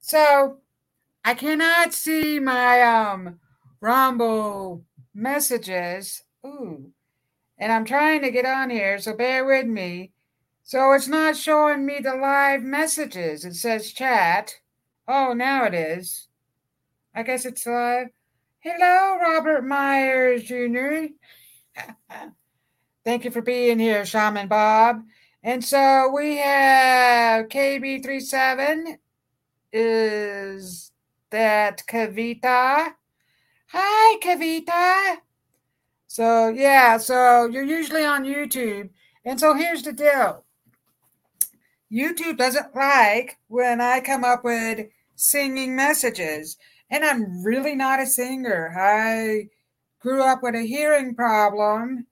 [0.00, 0.58] So
[1.24, 3.38] I cannot see my um
[3.80, 4.84] Rumble
[5.14, 6.24] messages.
[6.44, 6.90] Ooh.
[7.58, 10.12] And I'm trying to get on here, so bear with me.
[10.62, 13.44] So it's not showing me the live messages.
[13.44, 14.56] It says chat.
[15.06, 16.28] Oh, now it is.
[17.14, 18.08] I guess it's live.
[18.60, 21.06] Hello, Robert Myers Jr.
[23.04, 25.02] Thank you for being here, Shaman Bob.
[25.42, 28.98] And so we have KB37
[29.72, 30.92] is
[31.30, 32.92] that Kavita.
[33.68, 35.18] Hi, Kavita.
[36.06, 38.90] So, yeah, so you're usually on YouTube.
[39.24, 40.44] And so here's the deal
[41.92, 44.86] YouTube doesn't like when I come up with
[45.16, 46.56] singing messages.
[46.90, 48.74] And I'm really not a singer.
[48.78, 49.48] I
[50.00, 52.06] grew up with a hearing problem.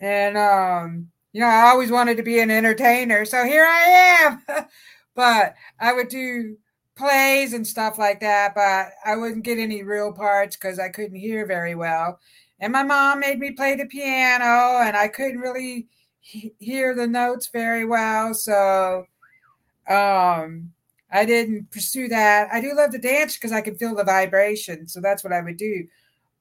[0.00, 3.24] And, um, you know, I always wanted to be an entertainer.
[3.24, 4.66] So here I am.
[5.14, 6.56] but I would do
[6.96, 11.18] plays and stuff like that, but I wouldn't get any real parts because I couldn't
[11.18, 12.18] hear very well.
[12.60, 15.88] And my mom made me play the piano, and I couldn't really
[16.20, 18.32] he- hear the notes very well.
[18.34, 19.06] So
[19.88, 20.72] um,
[21.10, 22.48] I didn't pursue that.
[22.52, 24.88] I do love to dance because I can feel the vibration.
[24.88, 25.86] So that's what I would do.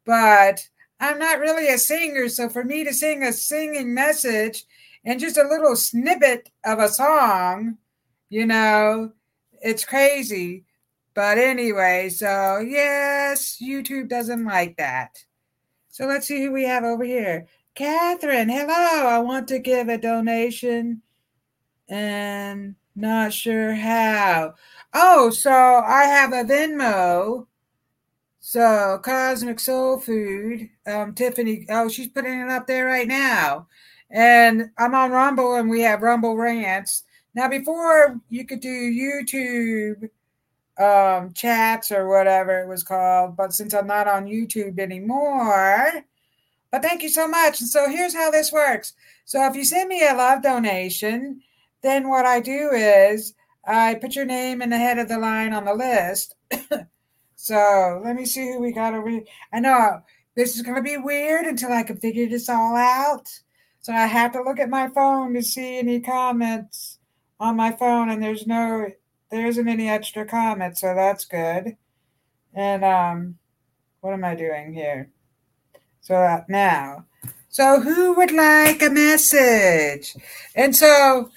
[0.05, 0.67] But
[0.99, 2.29] I'm not really a singer.
[2.29, 4.65] So for me to sing a singing message
[5.03, 7.77] and just a little snippet of a song,
[8.33, 9.11] you know,
[9.61, 10.65] it's crazy.
[11.13, 15.23] But anyway, so yes, YouTube doesn't like that.
[15.89, 17.45] So let's see who we have over here.
[17.75, 19.07] Catherine, hello.
[19.07, 21.03] I want to give a donation
[21.87, 24.55] and not sure how.
[24.95, 27.45] Oh, so I have a Venmo.
[28.39, 31.67] So Cosmic Soul Food, um, Tiffany.
[31.69, 33.67] Oh, she's putting it up there right now.
[34.09, 37.03] And I'm on Rumble and we have Rumble Rants.
[37.35, 40.09] Now, before you could do YouTube
[40.77, 46.03] um, chats or whatever it was called, but since I'm not on YouTube anymore,
[46.71, 47.61] but thank you so much.
[47.61, 48.93] And so here's how this works.
[49.25, 51.41] So if you send me a love donation,
[51.81, 53.33] then what I do is
[53.65, 56.35] I put your name in the head of the line on the list.
[57.35, 59.23] so let me see who we got over here.
[59.51, 60.01] I know
[60.35, 63.27] this is going to be weird until I can figure this all out.
[63.81, 66.92] So I have to look at my phone to see any comments
[67.43, 68.89] on my phone, and there's no,
[69.29, 71.75] there isn't any extra comments, so that's good.
[72.53, 73.37] And um,
[73.99, 75.11] what am I doing here?
[75.99, 77.05] So uh, now,
[77.49, 80.15] so who would like a message?
[80.55, 81.31] And so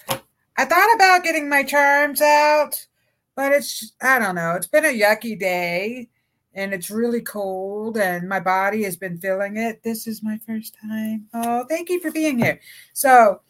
[0.57, 2.87] I thought about getting my charms out,
[3.35, 4.55] but it's I don't know.
[4.55, 6.09] It's been a yucky day
[6.55, 9.83] and it's really cold and my body has been feeling it.
[9.83, 11.27] This is my first time.
[11.35, 12.61] Oh, thank you for being here.
[12.93, 13.41] So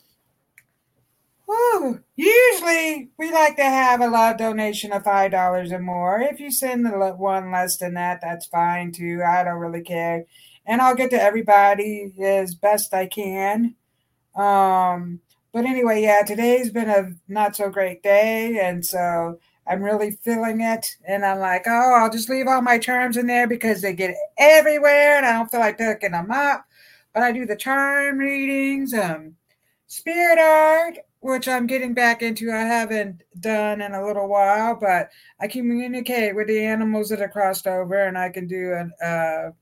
[2.16, 6.20] Usually, we like to have a love donation of five dollars or more.
[6.20, 9.22] If you send the one less than that, that's fine too.
[9.26, 10.25] I don't really care,
[10.66, 13.75] and I'll get to everybody as best I can.
[14.37, 15.20] Um,
[15.52, 20.60] but anyway, yeah, today's been a not so great day, and so I'm really feeling
[20.62, 20.87] it.
[21.06, 24.16] And I'm like, oh, I'll just leave all my charms in there because they get
[24.38, 26.66] everywhere, and I don't feel like picking them up.
[27.14, 29.37] But I do the charm readings, um,
[29.87, 32.50] spirit art, which I'm getting back into.
[32.52, 35.10] I haven't done in a little while, but
[35.40, 39.52] I communicate with the animals that are crossed over, and I can do a, a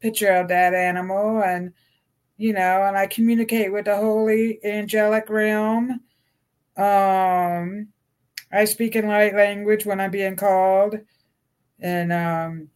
[0.00, 1.72] picture of that animal, and
[2.36, 6.00] you know, and I communicate with the holy angelic realm.
[6.76, 7.88] Um,
[8.52, 10.96] I speak in light language when I'm being called,
[11.80, 12.68] and um,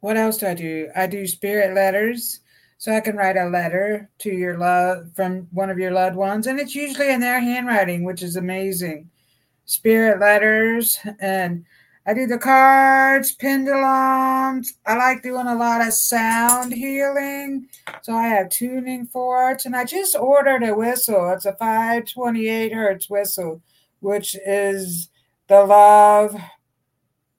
[0.00, 0.88] what else do I do?
[0.94, 2.40] I do spirit letters.
[2.78, 6.46] So I can write a letter to your love from one of your loved ones,
[6.46, 9.10] and it's usually in their handwriting, which is amazing.
[9.64, 11.64] Spirit letters, and
[12.06, 14.74] I do the cards, pendulums.
[14.86, 17.68] I like doing a lot of sound healing,
[18.02, 21.30] so I have tuning forks, and I just ordered a whistle.
[21.30, 23.62] It's a 528 hertz whistle,
[24.00, 25.08] which is
[25.48, 26.36] the love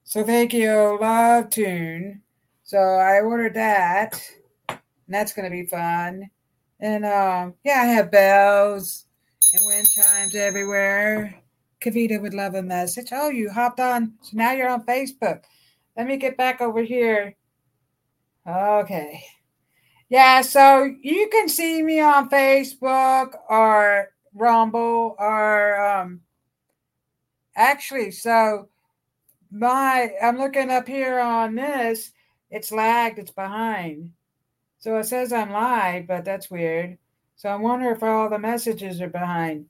[0.04, 2.22] Solfeggio love tune.
[2.64, 4.22] So I ordered that
[5.08, 6.30] and that's going to be fun.
[6.80, 9.06] And um, yeah, I have bells
[9.54, 11.42] and wind chimes everywhere.
[11.82, 13.10] Kavita would love a message.
[13.12, 14.14] Oh, you hopped on.
[14.22, 15.44] So now you're on Facebook.
[15.96, 17.36] Let me get back over here.
[18.48, 19.24] Okay.
[20.10, 26.22] Yeah, so you can see me on Facebook or Rumble or um
[27.56, 28.70] actually so
[29.52, 32.12] my I'm looking up here on this,
[32.52, 34.12] it's lagged, it's behind.
[34.88, 36.98] So it says I'm live, but that's weird.
[37.36, 39.66] So I wonder if all the messages are behind.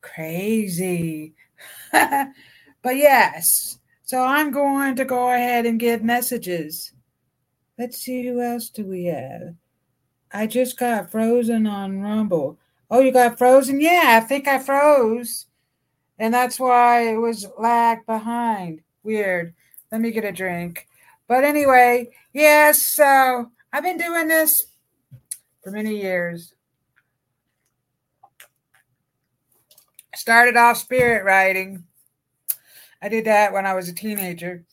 [0.00, 1.34] Crazy.
[1.92, 3.78] but yes.
[4.04, 6.94] So I'm going to go ahead and give messages.
[7.78, 9.54] Let's see who else do we have.
[10.32, 12.56] I just got frozen on Rumble.
[12.90, 13.82] Oh, you got frozen?
[13.82, 15.44] Yeah, I think I froze.
[16.18, 18.80] And that's why it was lag behind.
[19.02, 19.52] Weird.
[19.92, 20.88] Let me get a drink.
[21.26, 24.66] But anyway, yes, so I've been doing this
[25.62, 26.54] for many years.
[30.14, 31.84] Started off spirit writing.
[33.00, 34.64] I did that when I was a teenager.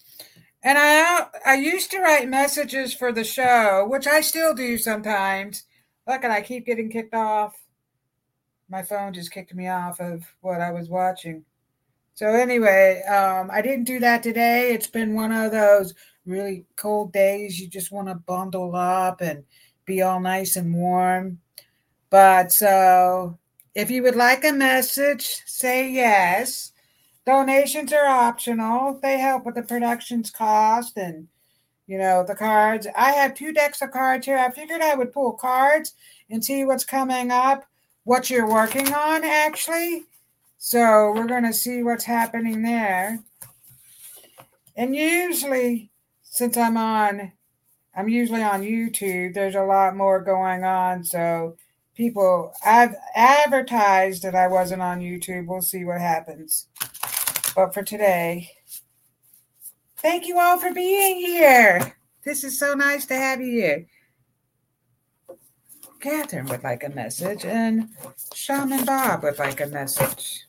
[0.63, 5.65] And I I used to write messages for the show, which I still do sometimes.
[6.07, 7.56] Look, and I keep getting kicked off.
[8.69, 11.45] My phone just kicked me off of what I was watching.
[12.15, 14.74] So anyway, um, I didn't do that today.
[14.74, 15.94] It's been one of those
[16.25, 19.44] really cold days, you just want to bundle up and
[19.86, 21.39] be all nice and warm.
[22.10, 23.38] But so
[23.74, 26.72] if you would like a message, say yes.
[27.25, 29.00] Donations are optional.
[29.01, 31.27] They help with the production's cost and
[31.88, 32.88] you know the cards.
[32.95, 34.38] I have two decks of cards here.
[34.38, 35.94] I figured I would pull cards
[36.30, 37.66] and see what's coming up,
[38.04, 40.06] what you're working on actually.
[40.57, 43.19] So we're going to see what's happening there.
[44.75, 45.92] And usually
[46.36, 47.32] since I'm on,
[47.96, 51.02] I'm usually on YouTube, there's a lot more going on.
[51.06, 51.56] So
[51.96, 55.48] people, I've advertised that I wasn't on YouTube.
[55.48, 56.68] We'll see what happens.
[57.56, 58.52] But for today,
[60.00, 61.95] thank you all for being here.
[62.26, 63.88] This is so nice to have you here.
[66.02, 67.88] Catherine would like a message, and
[68.33, 70.48] Shaman Bob would like a message.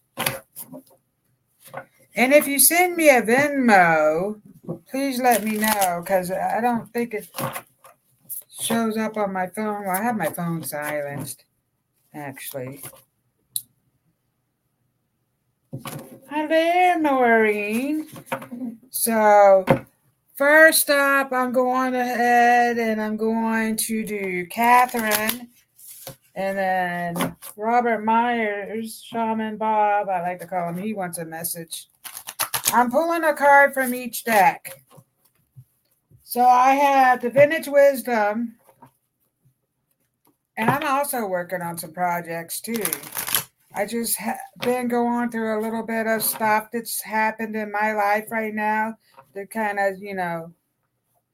[2.16, 4.40] And if you send me a Venmo,
[4.90, 7.28] please let me know because I don't think it
[8.61, 9.85] shows up on my phone.
[9.85, 11.44] Well, I have my phone silenced,
[12.14, 12.82] actually.
[16.30, 18.08] Hi there, Maureen.
[18.90, 19.64] So,
[20.37, 25.49] first up, I'm going ahead and I'm going to do Catherine
[26.37, 31.88] and then Robert Myers, Shaman Bob, I like to call him, he wants a message.
[32.73, 34.82] I'm pulling a card from each deck.
[36.23, 38.56] So I have the Vintage Wisdom,
[40.56, 42.85] and I'm also working on some projects too.
[43.75, 47.92] I just ha- been going through a little bit of stuff that's happened in my
[47.92, 48.96] life right now
[49.35, 50.52] that kind of, you know,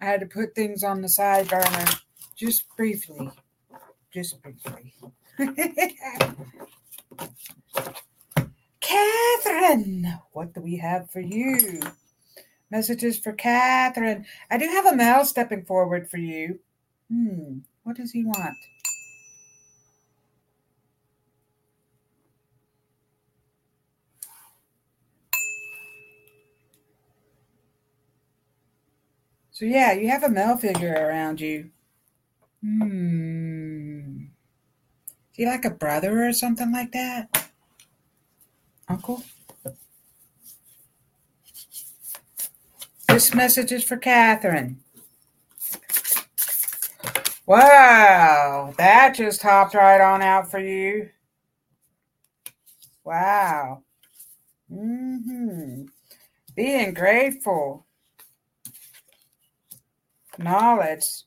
[0.01, 1.87] I had to put things on the side burner
[2.37, 3.31] just briefly.
[4.13, 4.93] Just briefly.
[8.93, 11.81] Catherine, what do we have for you?
[12.71, 14.27] Messages for Catherine.
[14.51, 16.59] I do have a male stepping forward for you.
[17.11, 18.57] Hmm, what does he want?
[29.53, 31.71] So, yeah, you have a male figure around you.
[32.63, 34.25] Hmm.
[35.31, 37.42] Is he like a brother or something like that?
[38.89, 39.23] Uncle?
[43.09, 44.81] This message is for Catherine.
[47.47, 51.11] Wow, that just hopped right on out for you.
[53.05, 53.83] Wow.
[54.73, 55.83] Mm-hmm.
[56.55, 57.87] Being grateful.
[60.39, 61.25] Knowledge.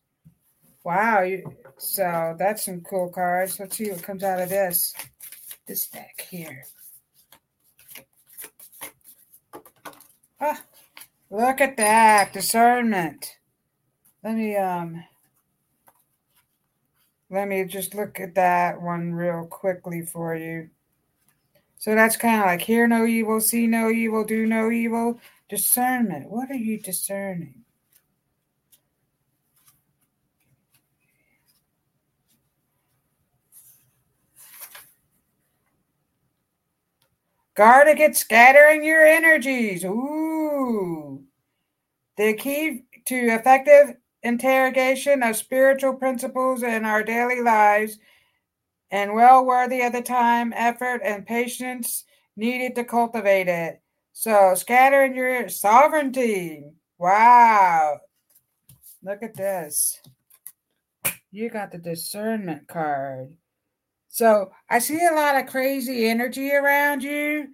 [0.83, 1.21] Wow.
[1.21, 1.43] You,
[1.77, 3.59] so that's some cool cards.
[3.59, 4.93] Let's see what comes out of this.
[5.67, 6.63] This deck here.
[10.47, 10.63] Ah,
[11.31, 12.31] look at that.
[12.31, 13.39] Discernment.
[14.23, 15.03] Let me um
[17.31, 20.69] let me just look at that one real quickly for you.
[21.79, 25.19] So that's kind of like hear no evil, see no evil, do no evil.
[25.49, 26.29] Discernment.
[26.29, 27.64] What are you discerning?
[37.55, 39.85] Guard against scattering your energies.
[39.85, 41.23] Ooh.
[42.17, 47.99] The key to effective interrogation of spiritual principles in our daily lives
[48.91, 52.03] and well worthy of the time, effort, and patience
[52.35, 53.81] needed to cultivate it.
[54.13, 56.71] So, scattering your sovereignty.
[56.97, 57.99] Wow.
[59.03, 59.99] Look at this.
[61.31, 63.35] You got the discernment card.
[64.15, 67.49] So I see a lot of crazy energy around you.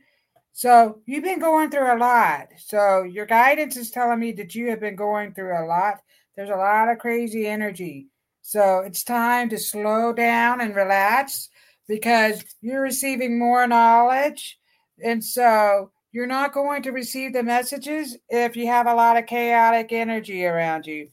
[0.54, 2.50] So you've been going through a lot.
[2.60, 6.02] So your guidance is telling me that you have been going through a lot.
[6.36, 8.10] There's a lot of crazy energy.
[8.44, 11.50] So it's time to slow down and relax
[11.88, 14.60] because you're receiving more knowledge.
[15.04, 19.26] And so you're not going to receive the messages if you have a lot of
[19.26, 21.10] chaotic energy around you.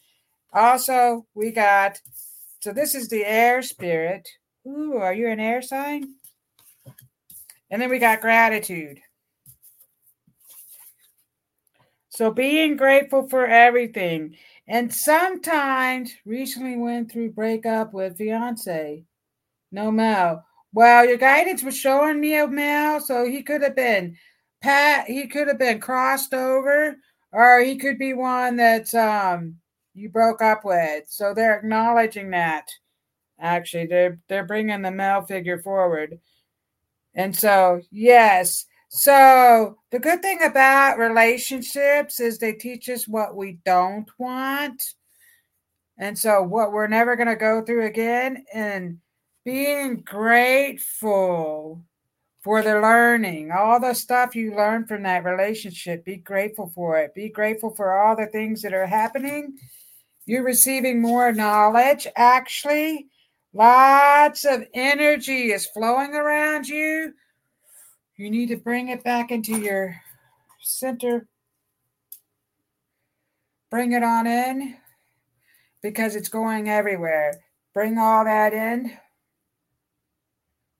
[0.52, 1.98] Also, we got
[2.60, 4.28] so this is the air spirit
[4.68, 6.14] Ooh, are you an air sign?
[7.70, 9.00] And then we got gratitude.
[12.10, 14.36] So being grateful for everything.
[14.66, 19.04] And sometimes recently went through breakup with fiance.
[19.72, 20.44] No Mel.
[20.72, 24.16] Well, your guidance was showing me a Mel, so he could have been
[24.60, 26.96] Pat, he could have been crossed over,
[27.32, 29.56] or he could be one that's um
[29.94, 31.04] you broke up with.
[31.08, 32.68] So they're acknowledging that
[33.40, 36.18] actually they're they're bringing the male figure forward.
[37.14, 38.66] And so yes.
[38.90, 44.82] So the good thing about relationships is they teach us what we don't want.
[45.98, 48.98] And so what we're never going to go through again and
[49.44, 51.82] being grateful
[52.42, 53.50] for the learning.
[53.50, 57.14] All the stuff you learn from that relationship be grateful for it.
[57.14, 59.58] Be grateful for all the things that are happening.
[60.24, 63.08] You're receiving more knowledge actually
[63.52, 67.14] Lots of energy is flowing around you.
[68.16, 69.96] You need to bring it back into your
[70.60, 71.26] center.
[73.70, 74.76] Bring it on in
[75.82, 77.40] because it's going everywhere.
[77.74, 78.92] Bring all that in.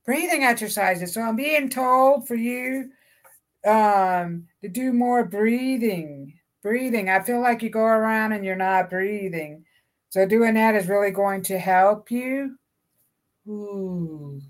[0.05, 1.13] Breathing exercises.
[1.13, 2.91] So I'm being told for you
[3.67, 6.35] um, to do more breathing.
[6.63, 7.09] Breathing.
[7.09, 9.65] I feel like you go around and you're not breathing.
[10.11, 12.57] So doing that is really going to help you.
[13.47, 14.41] Ooh.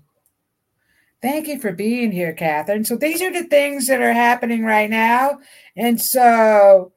[1.21, 2.85] Thank you for being here, Catherine.
[2.85, 5.39] So these are the things that are happening right now.
[5.75, 6.93] And so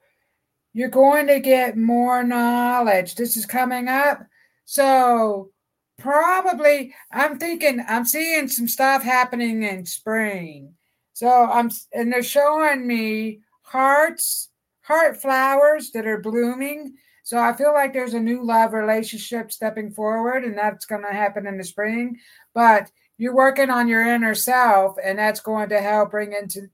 [0.73, 3.17] you're going to get more knowledge.
[3.17, 4.25] This is coming up.
[4.65, 5.51] So
[5.99, 10.75] probably I'm thinking I'm seeing some stuff happening in spring.
[11.15, 14.51] So I'm and they're showing me hearts,
[14.83, 16.95] heart flowers that are blooming.
[17.23, 21.13] So I feel like there's a new love relationship stepping forward, and that's going to
[21.13, 22.19] happen in the spring.
[22.53, 26.69] But you're working on your inner self, and that's going to help bring into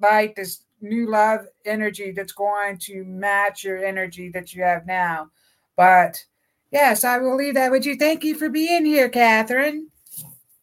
[0.00, 5.30] light this new love energy that's going to match your energy that you have now.
[5.76, 6.24] But
[6.70, 7.96] yes, I will leave that with you.
[7.96, 9.88] Thank you for being here, Catherine.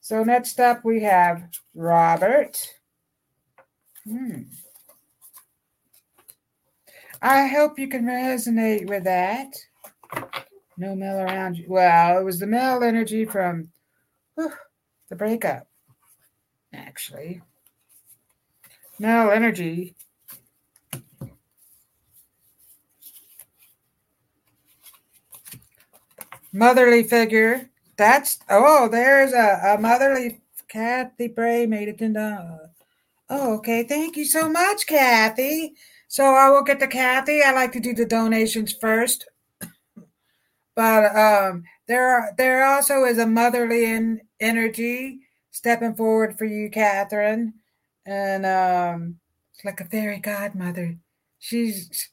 [0.02, 1.44] So next up we have
[1.76, 2.58] Robert.
[4.06, 4.42] Hmm.
[7.22, 9.54] I hope you can resonate with that.
[10.78, 11.66] No male around you.
[11.68, 13.70] Well, it was the male energy from
[14.36, 14.52] whew,
[15.10, 15.68] the breakup,
[16.74, 17.42] actually.
[18.98, 19.96] Male energy.
[26.54, 27.70] Motherly figure.
[27.98, 32.70] That's oh, there's a, a motherly Kathy Bray made it into.
[33.30, 33.84] Oh, okay.
[33.84, 35.76] Thank you so much, Kathy.
[36.10, 37.44] So I will get to Kathy.
[37.44, 39.28] I like to do the donations first.
[40.76, 45.20] But um, there, there also is a motherly in, energy
[45.52, 47.54] stepping forward for you, Catherine,
[48.06, 49.20] and um,
[49.54, 50.98] it's like a fairy godmother.
[51.40, 52.10] She's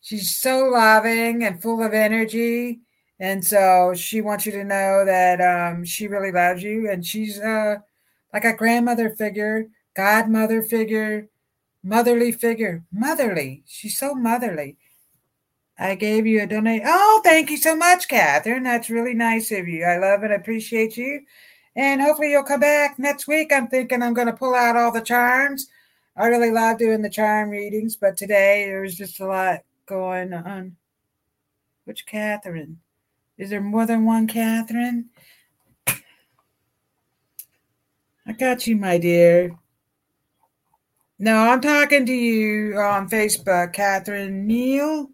[0.00, 2.80] she's so loving and full of energy,
[3.20, 7.38] and so she wants you to know that um, she really loves you, and she's
[7.38, 7.76] uh,
[8.32, 11.28] like a grandmother figure, godmother figure,
[11.86, 13.62] motherly figure, motherly.
[13.64, 14.76] She's so motherly.
[15.78, 16.82] I gave you a donate.
[16.84, 18.64] Oh, thank you so much, Catherine.
[18.64, 19.84] That's really nice of you.
[19.84, 21.20] I love and appreciate you.
[21.76, 23.52] And hopefully you'll come back next week.
[23.52, 25.68] I'm thinking I'm going to pull out all the charms.
[26.16, 30.32] I really love doing the charm readings, but today there was just a lot going
[30.32, 30.76] on.
[31.84, 32.80] Which Catherine?
[33.38, 35.10] Is there more than one Catherine?
[38.26, 39.56] I got you, my dear.
[41.18, 45.10] No, I'm talking to you on Facebook, Catherine Neal.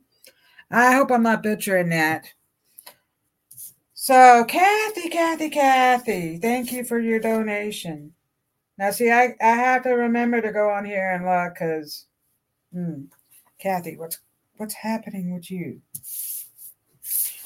[0.71, 2.27] I hope I'm not butchering that.
[3.95, 8.15] So, Kathy, Kathy, Kathy, thank you for your donation.
[8.79, 12.07] Now, see, I, I have to remember to go on here and look because,
[12.73, 13.05] hmm,
[13.61, 14.19] Kathy, what's
[14.57, 15.81] what's happening with you?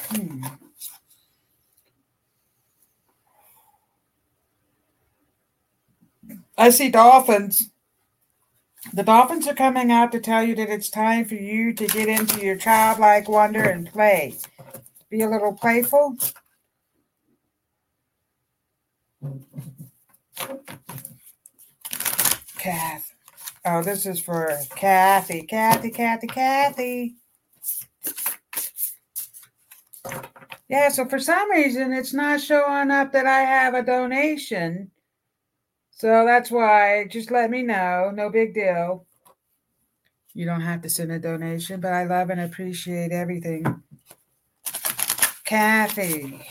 [0.09, 0.47] Hmm.
[6.57, 7.71] I see dolphins.
[8.95, 12.09] The dolphins are coming out to tell you that it's time for you to get
[12.09, 14.37] into your childlike wonder and play.
[15.11, 16.17] Be a little playful.
[22.59, 23.15] Kath.
[23.65, 25.43] Oh, this is for Kathy.
[25.43, 27.17] Kathy, Kathy, Kathy.
[30.69, 34.91] Yeah, so for some reason it's not showing up that I have a donation.
[35.99, 38.13] So that's why, just let me know.
[38.15, 39.07] No big deal.
[40.35, 43.83] You don't have to send a donation, but I love and appreciate everything.
[45.47, 46.45] Kathy.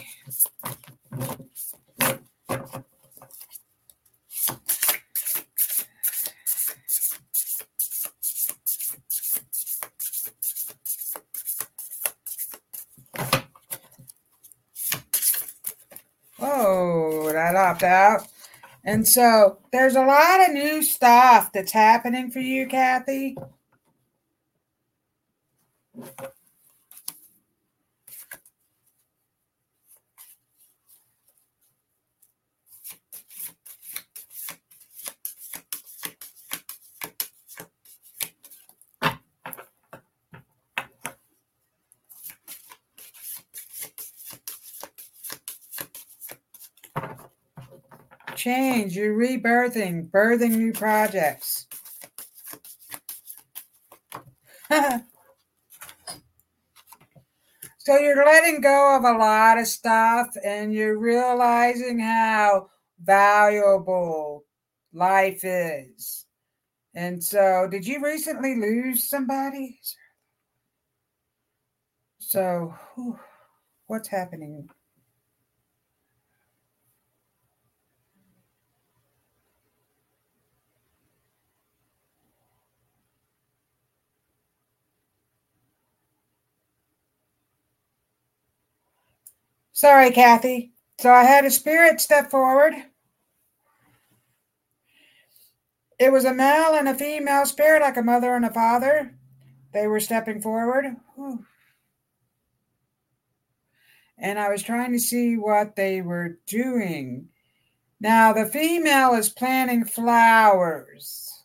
[16.40, 18.28] Oh, that opt out.
[18.86, 23.38] And so there's a lot of new stuff that's happening for you, Kathy.
[48.96, 51.68] You're rebirthing, birthing new projects.
[57.78, 62.70] so you're letting go of a lot of stuff and you're realizing how
[63.04, 64.46] valuable
[64.94, 66.26] life is.
[66.96, 69.80] And so, did you recently lose somebody?
[72.20, 73.20] So, whew,
[73.88, 74.70] what's happening?
[89.76, 90.72] Sorry, Kathy.
[91.00, 92.74] So I had a spirit step forward.
[96.00, 99.14] It was a male and a female spirit, like a mother and a father.
[99.74, 100.96] They were stepping forward.
[104.18, 107.28] And I was trying to see what they were doing.
[108.00, 111.44] Now, the female is planting flowers.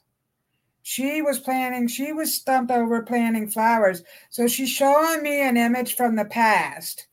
[0.82, 4.04] She was planting, she was stumped over planting flowers.
[4.30, 7.08] So she's showing me an image from the past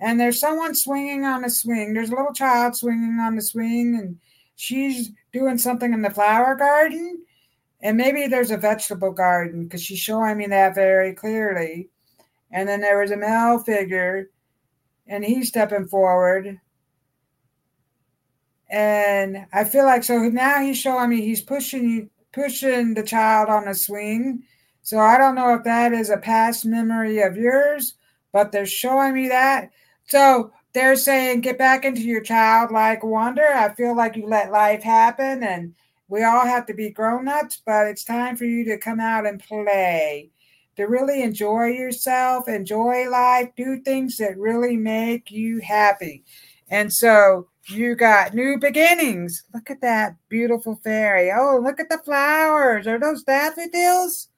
[0.00, 1.92] and there's someone swinging on a swing.
[1.92, 4.18] There's a little child swinging on the swing, and
[4.56, 7.22] she's doing something in the flower garden.
[7.82, 11.88] And maybe there's a vegetable garden because she's showing me that very clearly.
[12.50, 14.30] And then there was a male figure,
[15.06, 16.58] and he's stepping forward.
[18.70, 23.68] And I feel like so now he's showing me he's pushing pushing the child on
[23.68, 24.44] a swing.
[24.82, 27.94] So I don't know if that is a past memory of yours,
[28.32, 29.70] but they're showing me that.
[30.10, 33.46] So they're saying get back into your childlike wonder.
[33.46, 35.74] I feel like you let life happen and
[36.08, 39.26] we all have to be grown ups, but it's time for you to come out
[39.26, 40.30] and play,
[40.76, 46.24] to really enjoy yourself, enjoy life, do things that really make you happy.
[46.68, 49.44] And so you got new beginnings.
[49.54, 51.30] Look at that beautiful fairy.
[51.32, 52.86] Oh, look at the flowers.
[52.86, 54.28] Are those daffodils?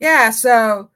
[0.00, 0.90] yeah, so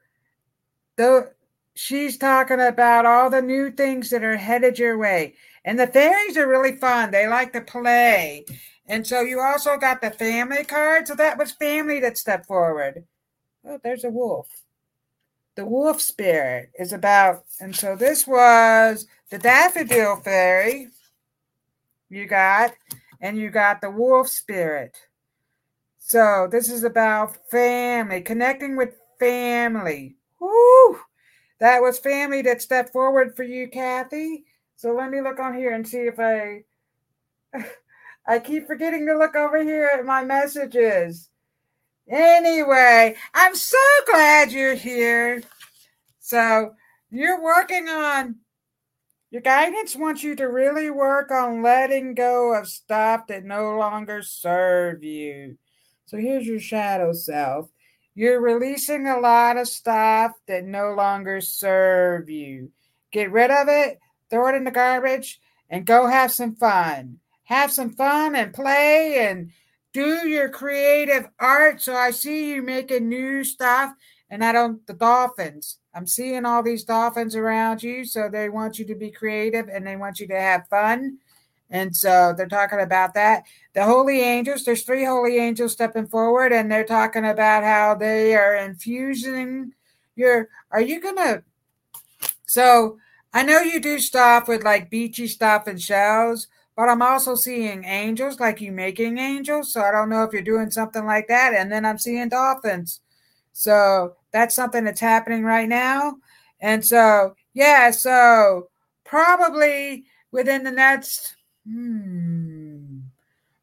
[0.97, 1.31] the
[1.77, 5.35] she's talking about all the new things that are headed your way.
[5.63, 7.11] And the fairies are really fun.
[7.11, 8.45] They like to play.
[8.87, 11.07] And so you also got the family card.
[11.07, 13.03] So that was family that stepped forward.
[13.65, 14.47] Oh, there's a wolf.
[15.55, 20.89] The wolf spirit is about, and so this was the daffodil fairy
[22.09, 22.73] you got,
[23.19, 24.95] and you got the wolf spirit.
[25.97, 30.16] So this is about family, connecting with family.
[31.59, 34.45] That was family that stepped forward for you, Kathy.
[34.75, 36.63] So let me look on here and see if I
[38.27, 41.29] I keep forgetting to look over here at my messages.
[42.09, 45.43] Anyway, I'm so glad you're here.
[46.19, 46.73] So
[47.09, 48.35] you're working on
[49.29, 54.21] your guidance wants you to really work on letting go of stuff that no longer
[54.21, 55.57] serve you.
[56.05, 57.69] So here's your shadow self.
[58.17, 62.71] You're releasing a lot of stuff that no longer serve you.
[63.11, 63.99] Get rid of it,
[64.31, 67.19] throw it in the garbage, and go have some fun.
[67.43, 69.51] Have some fun and play and
[69.93, 71.79] do your creative art.
[71.79, 73.93] So I see you making new stuff,
[74.31, 75.77] and I don't, the dolphins.
[75.93, 78.03] I'm seeing all these dolphins around you.
[78.03, 81.19] So they want you to be creative and they want you to have fun.
[81.69, 83.43] And so they're talking about that.
[83.73, 88.35] The holy angels, there's three holy angels stepping forward, and they're talking about how they
[88.35, 89.73] are infusing
[90.15, 90.49] your.
[90.71, 91.43] Are you going to?
[92.45, 92.97] So
[93.33, 97.83] I know you do stuff with like beachy stuff and shells, but I'm also seeing
[97.85, 99.73] angels, like you making angels.
[99.73, 101.53] So I don't know if you're doing something like that.
[101.53, 103.01] And then I'm seeing dolphins.
[103.51, 106.17] So that's something that's happening right now.
[106.59, 108.69] And so, yeah, so
[109.03, 111.36] probably within the next
[111.67, 112.99] hmm,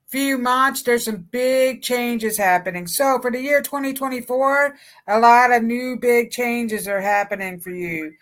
[0.07, 2.87] few months, there's some big changes happening.
[2.87, 4.77] So for the year 2024,
[5.09, 8.14] a lot of new big changes are happening for you.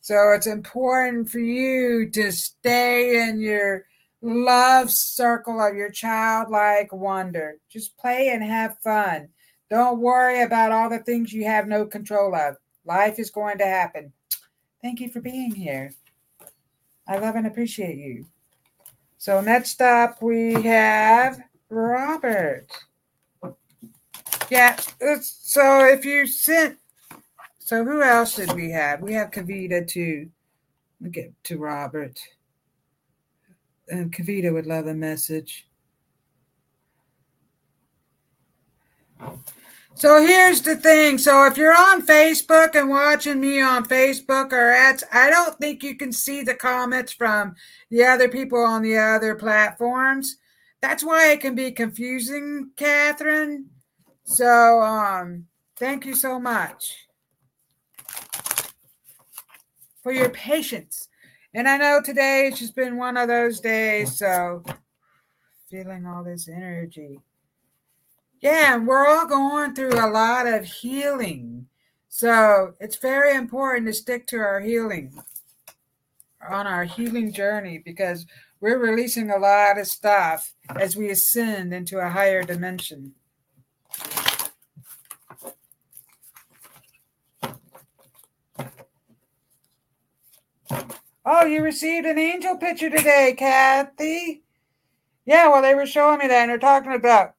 [0.00, 3.84] So it's important for you to stay in your
[4.22, 7.58] love circle of your childlike wonder.
[7.68, 9.28] Just play and have fun.
[9.70, 12.56] Don't worry about all the things you have no control of.
[12.86, 14.12] Life is going to happen.
[14.82, 15.92] Thank you for being here.
[17.06, 18.26] I love and appreciate you.
[19.24, 22.66] So next up we have Robert.
[24.50, 24.76] Yeah,
[25.22, 26.76] so if you sent
[27.58, 29.00] so who else did we have?
[29.00, 30.28] We have Kavita.
[31.00, 32.20] We get to Robert.
[33.88, 35.68] And Kavita would love a message.
[39.96, 41.18] So here's the thing.
[41.18, 45.84] So if you're on Facebook and watching me on Facebook or at, I don't think
[45.84, 47.54] you can see the comments from
[47.90, 50.36] the other people on the other platforms.
[50.82, 53.70] That's why it can be confusing, Catherine.
[54.24, 57.06] So um, thank you so much
[60.02, 61.08] for your patience.
[61.54, 64.64] And I know today it's just been one of those days, so
[65.70, 67.20] feeling all this energy.
[68.44, 71.66] Yeah, we're all going through a lot of healing.
[72.10, 75.18] So it's very important to stick to our healing
[76.46, 78.26] on our healing journey because
[78.60, 83.14] we're releasing a lot of stuff as we ascend into a higher dimension.
[91.24, 94.42] Oh, you received an angel picture today, Kathy.
[95.24, 97.33] Yeah, well, they were showing me that and they're talking about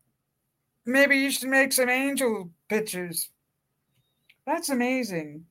[0.86, 3.30] maybe you should make some angel pictures.
[4.46, 5.46] That's amazing.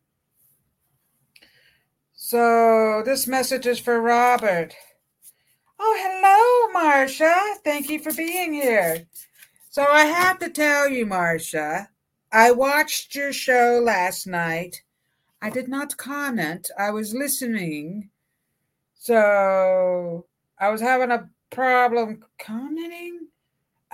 [2.15, 4.75] So, this message is for Robert.
[5.79, 7.35] Oh, hello, Marcia.
[7.65, 9.07] Thank you for being here.
[9.71, 11.89] So, I have to tell you, Marcia,
[12.33, 14.83] I watched your show last night.
[15.43, 18.11] I did not comment, I was listening
[19.05, 20.25] so
[20.59, 23.29] I was having a problem commenting.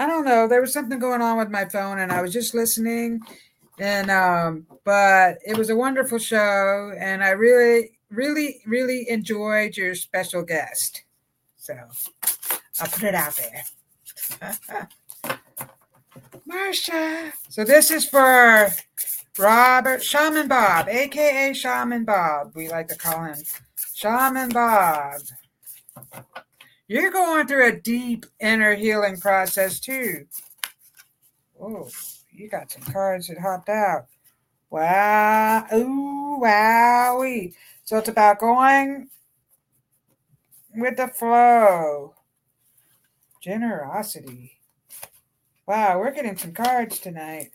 [0.00, 0.48] I don't know.
[0.48, 3.20] There was something going on with my phone, and I was just listening.
[3.78, 9.94] And um, but it was a wonderful show, and I really, really, really enjoyed your
[9.94, 11.02] special guest.
[11.58, 11.74] So
[12.80, 14.88] I'll put it out there.
[16.50, 17.32] Marsha.
[17.50, 18.70] So this is for
[19.38, 22.52] Robert Shaman Bob, aka Shaman Bob.
[22.54, 23.36] We like to call him
[23.92, 25.20] Shaman Bob.
[26.90, 30.26] You're going through a deep inner healing process too.
[31.62, 31.88] Oh,
[32.32, 34.06] you got some cards that hopped out.
[34.70, 35.68] Wow.
[35.72, 37.54] Ooh, wowie.
[37.84, 39.08] So it's about going
[40.74, 42.16] with the flow.
[43.40, 44.58] Generosity.
[45.68, 47.52] Wow, we're getting some cards tonight.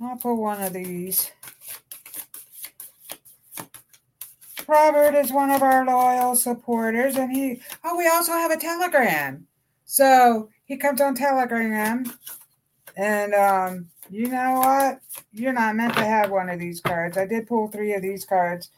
[0.00, 1.32] I'll pull one of these.
[4.68, 7.60] Robert is one of our loyal supporters, and he.
[7.84, 9.46] Oh, we also have a Telegram.
[9.84, 12.04] So he comes on Telegram,
[12.96, 15.00] and um, you know what?
[15.32, 17.16] You're not meant to have one of these cards.
[17.16, 18.70] I did pull three of these cards.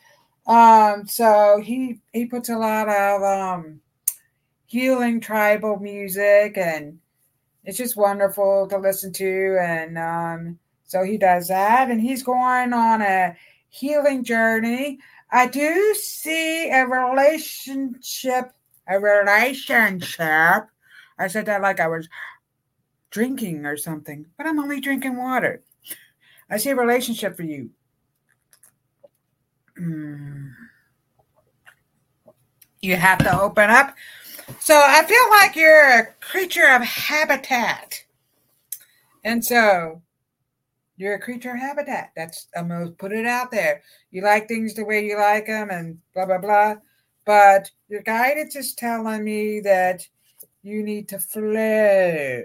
[0.46, 3.80] Um, so he he puts a lot of um
[4.66, 6.98] healing tribal music and
[7.64, 12.72] it's just wonderful to listen to and um so he does that and he's going
[12.72, 13.36] on a
[13.68, 14.98] healing journey.
[15.30, 18.52] I do see a relationship
[18.88, 20.68] a relationship.
[21.18, 22.08] I said that like I was
[23.10, 25.62] drinking or something, but I'm only drinking water.
[26.50, 27.70] I see a relationship for you.
[29.78, 30.52] Mm.
[32.80, 33.94] You have to open up.
[34.60, 38.02] So I feel like you're a creature of habitat.
[39.24, 40.00] And so
[40.98, 42.10] you're a creature of habitat.
[42.16, 43.82] That's I'm gonna put it out there.
[44.10, 46.74] You like things the way you like them and blah blah blah.
[47.24, 50.06] But your guidance is telling me that
[50.62, 52.42] you need to flow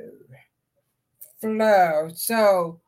[1.42, 2.10] flow.
[2.14, 2.80] So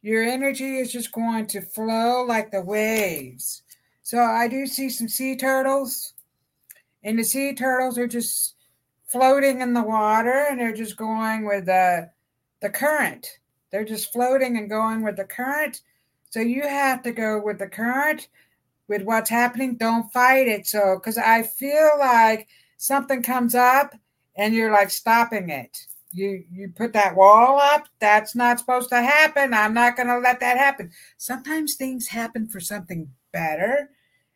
[0.00, 3.62] your energy is just going to flow like the waves.
[4.02, 6.14] So I do see some sea turtles,
[7.04, 8.56] and the sea turtles are just
[9.06, 12.10] floating in the water and they're just going with the
[12.62, 13.38] the current.
[13.72, 15.80] They're just floating and going with the current.
[16.30, 18.28] So you have to go with the current
[18.86, 19.76] with what's happening.
[19.76, 20.66] Don't fight it.
[20.66, 23.94] So cuz I feel like something comes up
[24.36, 25.86] and you're like stopping it.
[26.10, 27.86] You you put that wall up.
[27.98, 29.54] That's not supposed to happen.
[29.54, 30.90] I'm not going to let that happen.
[31.16, 33.90] Sometimes things happen for something better.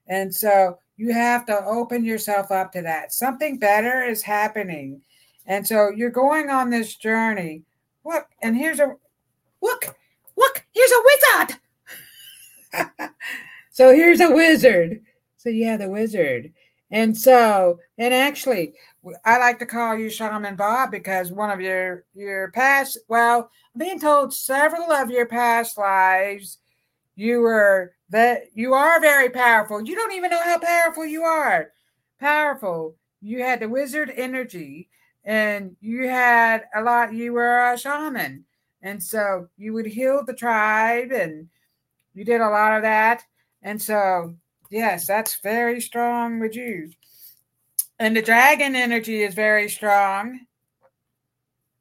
[0.07, 3.13] And so you have to open yourself up to that.
[3.13, 5.03] Something better is happening.
[5.45, 7.65] And so you're going on this journey.
[8.05, 8.97] Look and here's a
[9.63, 9.97] look
[10.37, 11.03] look here's a
[12.75, 13.11] wizard
[13.71, 15.01] so here's a wizard
[15.37, 16.53] so yeah the wizard
[16.91, 18.75] and so and actually
[19.25, 23.79] I like to call you Shaman Bob because one of your your past well, I'm
[23.79, 26.59] being told several of your past lives
[27.15, 29.83] you were that you are very powerful.
[29.83, 31.71] You don't even know how powerful you are.
[32.21, 32.97] Powerful.
[33.21, 34.89] You had the wizard energy
[35.25, 38.45] and you had a lot you were a shaman.
[38.83, 41.49] And so you would heal the tribe and
[42.15, 43.23] you did a lot of that.
[43.63, 44.35] And so
[44.71, 46.91] yes, that's very strong with you.
[47.99, 50.41] And the dragon energy is very strong.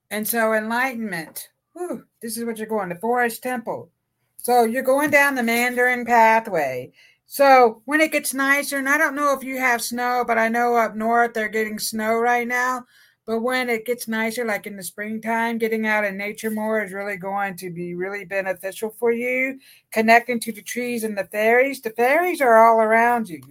[0.10, 1.50] And so enlightenment.
[1.74, 3.92] Whew, this is what you're going, the forest temple.
[4.38, 6.94] So you're going down the Mandarin pathway.
[7.26, 10.48] So when it gets nicer, and I don't know if you have snow, but I
[10.48, 12.86] know up north they're getting snow right now.
[13.26, 16.94] But when it gets nicer, like in the springtime, getting out in nature more is
[16.94, 19.60] really going to be really beneficial for you.
[19.92, 21.82] Connecting to the trees and the fairies.
[21.82, 23.42] The fairies are all around you.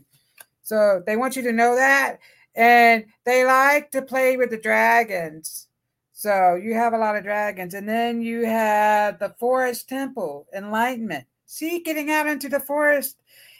[0.62, 2.18] So they want you to know that
[2.54, 5.68] and they like to play with the dragons.
[6.12, 11.26] So you have a lot of dragons, and then you have the forest temple, enlightenment.
[11.46, 13.16] See, getting out into the forest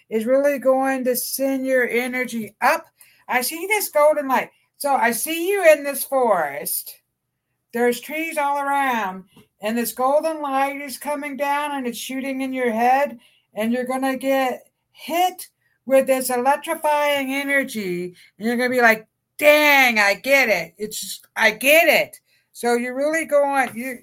[0.09, 2.87] is really going to send your energy up.
[3.29, 4.51] I see this golden light.
[4.85, 7.01] So I see you in this forest.
[7.73, 9.25] There's trees all around,
[9.63, 13.19] and this golden light is coming down and it's shooting in your head,
[13.55, 15.49] and you're going to get hit
[15.87, 20.75] with this electrifying energy, and you're going to be like, dang, I get it.
[20.77, 22.21] It's, just, I get it.
[22.53, 24.01] So you're really going, you,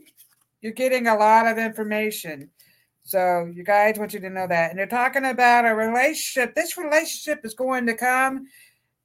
[0.61, 2.49] you're getting a lot of information.
[3.03, 4.71] So you guys want you to know that.
[4.71, 6.55] And they're talking about a relationship.
[6.55, 8.47] This relationship is going to come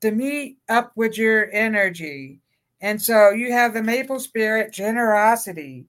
[0.01, 2.41] to meet up with your energy.
[2.81, 5.87] And so you have the maple spirit generosity.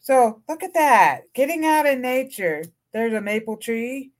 [0.00, 1.32] So look at that.
[1.34, 2.64] Getting out in nature.
[2.92, 4.12] There's a maple tree.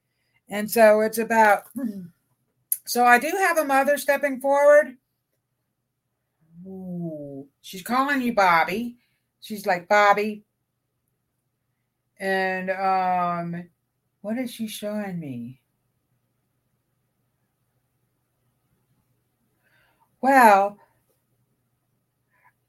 [0.49, 1.65] And so it's about,
[2.87, 4.97] so I do have a mother stepping forward.
[6.67, 8.97] Ooh, she's calling you Bobby.
[9.41, 10.45] She's like, Bobby.
[12.19, 13.69] And um,
[14.21, 15.61] what is she showing me?
[20.25, 20.79] Well,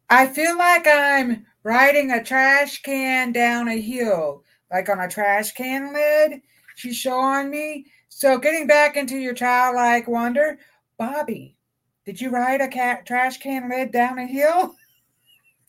[0.09, 5.53] I feel like I'm riding a trash can down a hill, like on a trash
[5.53, 6.41] can lid
[6.75, 7.85] she's showing me.
[8.09, 10.59] So, getting back into your childlike wonder,
[10.97, 11.55] Bobby,
[12.05, 14.75] did you ride a cat, trash can lid down a hill?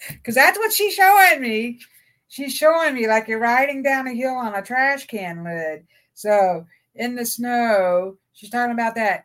[0.09, 1.79] Because that's what she's showing me.
[2.27, 5.87] She's showing me like you're riding down a hill on a trash can lid.
[6.15, 9.25] So, in the snow, she's talking about that.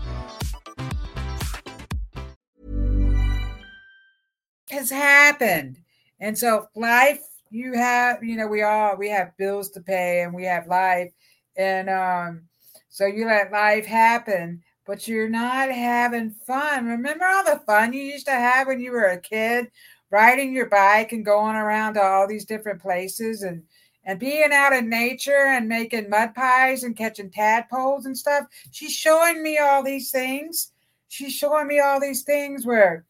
[4.71, 5.77] Has happened.
[6.19, 10.33] And so life, you have, you know, we all we have bills to pay and
[10.33, 11.11] we have life.
[11.57, 12.43] And um,
[12.89, 16.85] so you let life happen but you're not having fun.
[16.85, 19.71] Remember all the fun you used to have when you were a kid,
[20.09, 23.63] riding your bike and going around to all these different places and
[24.03, 28.45] and being out in nature and making mud pies and catching tadpoles and stuff.
[28.71, 30.71] She's showing me all these things.
[31.07, 33.05] She's showing me all these things where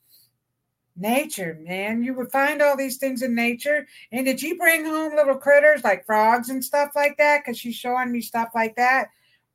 [0.96, 3.88] nature, man, you would find all these things in nature.
[4.12, 7.42] And did you bring home little critters like frogs and stuff like that?
[7.44, 9.08] Because she's showing me stuff like that.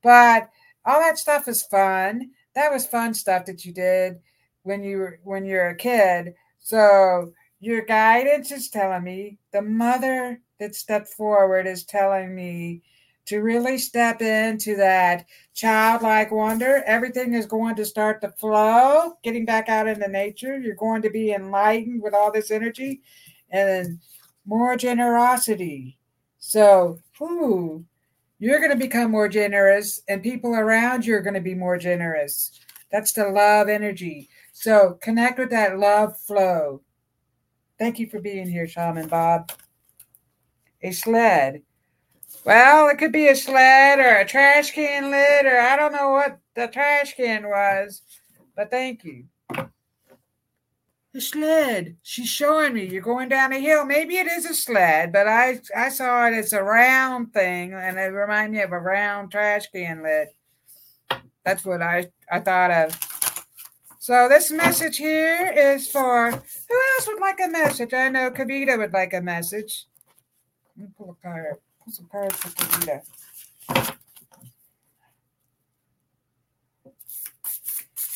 [0.03, 0.49] But
[0.85, 2.31] all that stuff is fun.
[2.55, 4.19] That was fun stuff that you did
[4.63, 6.35] when you were when you're a kid.
[6.59, 12.83] So your guidance is telling me the mother that stepped forward is telling me
[13.27, 16.83] to really step into that childlike wonder.
[16.87, 20.59] Everything is going to start to flow, getting back out into nature.
[20.59, 23.03] You're going to be enlightened with all this energy
[23.51, 23.99] and
[24.45, 25.99] more generosity.
[26.39, 27.85] So, whoo,
[28.39, 31.79] you're going to become more generous, and people around you are going to be more
[31.79, 32.53] generous.
[32.93, 34.29] That's the love energy.
[34.53, 36.83] So connect with that love flow.
[37.79, 39.53] Thank you for being here, Shaman Bob.
[40.83, 41.63] A sled.
[42.45, 46.11] Well, it could be a sled or a trash can lid, or I don't know
[46.11, 48.03] what the trash can was,
[48.55, 49.25] but thank you.
[51.13, 51.97] The sled.
[52.03, 53.85] She's showing me you're going down a hill.
[53.85, 57.99] Maybe it is a sled, but I I saw it as a round thing, and
[57.99, 60.29] it reminded me of a round trash can lid.
[61.45, 63.01] That's what I I thought of.
[63.99, 67.93] So this message here is for who else would like a message?
[67.93, 69.87] I know Kavita would like a message.
[70.77, 71.57] Let me pull a card.
[71.87, 73.03] Pull some cards for Kavita.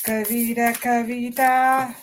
[0.05, 1.95] Kavita, Kavita.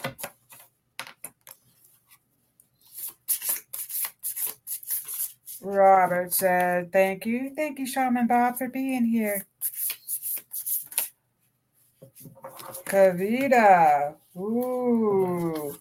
[5.61, 7.51] Robert said, Thank you.
[7.53, 9.45] Thank you, Shaman Bob, for being here.
[12.85, 14.15] Kavita.
[14.37, 15.75] Ooh.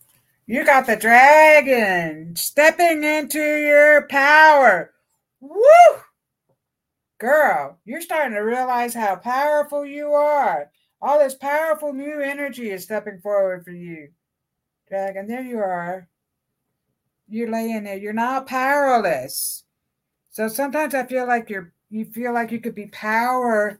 [0.48, 4.90] You got the dragon stepping into your power.
[5.48, 6.00] Woo!
[7.18, 10.70] Girl, you're starting to realize how powerful you are.
[11.00, 14.08] All this powerful new energy is stepping forward for you.
[14.88, 16.08] Dragon, there you are.
[17.28, 17.96] You're laying there.
[17.96, 19.64] You're not powerless.
[20.30, 23.78] So sometimes I feel like you're you feel like you could be powerless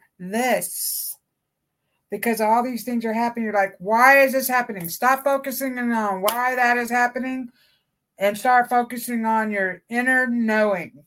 [2.11, 3.45] because all these things are happening.
[3.45, 4.89] You're like, why is this happening?
[4.89, 7.51] Stop focusing on why that is happening
[8.19, 11.05] and start focusing on your inner knowing.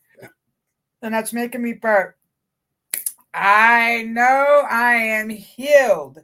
[1.02, 2.16] And that's making me burp.
[3.34, 6.20] I know I am healed.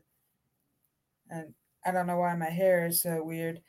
[1.29, 1.53] And
[1.85, 3.61] I don't know why my hair is so weird.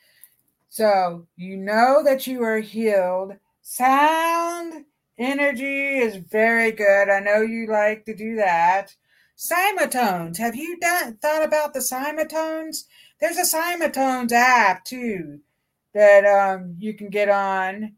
[0.68, 3.34] So you know that you are healed.
[3.62, 4.84] Sound
[5.18, 7.08] Energy is very good.
[7.08, 8.94] I know you like to do that.
[9.34, 10.36] Cymatones.
[10.36, 12.84] Have you done thought about the Cymatones?
[13.18, 15.40] There's a Cymatones app too
[15.94, 17.94] that um, you can get on.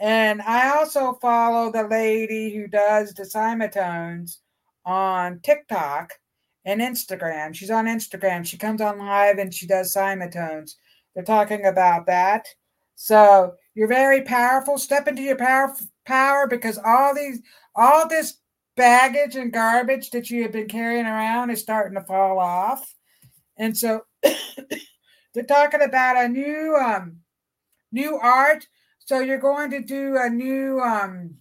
[0.00, 4.38] And I also follow the lady who does the Cymatones
[4.84, 6.12] on TikTok.
[6.64, 7.54] and Instagram.
[7.54, 8.44] She's on Instagram.
[8.46, 10.74] She comes on live and she does cymatones.
[11.14, 12.46] They're talking about that.
[12.94, 14.76] So you're very powerful.
[14.78, 15.74] Step into your power
[16.04, 17.40] power because all these
[17.74, 18.38] all this
[18.76, 22.94] baggage and garbage that you have been carrying around is starting to fall off.
[23.56, 24.02] And so
[25.34, 27.18] they're talking about a new um
[27.92, 28.66] new art.
[29.08, 31.36] So you're going to do a new um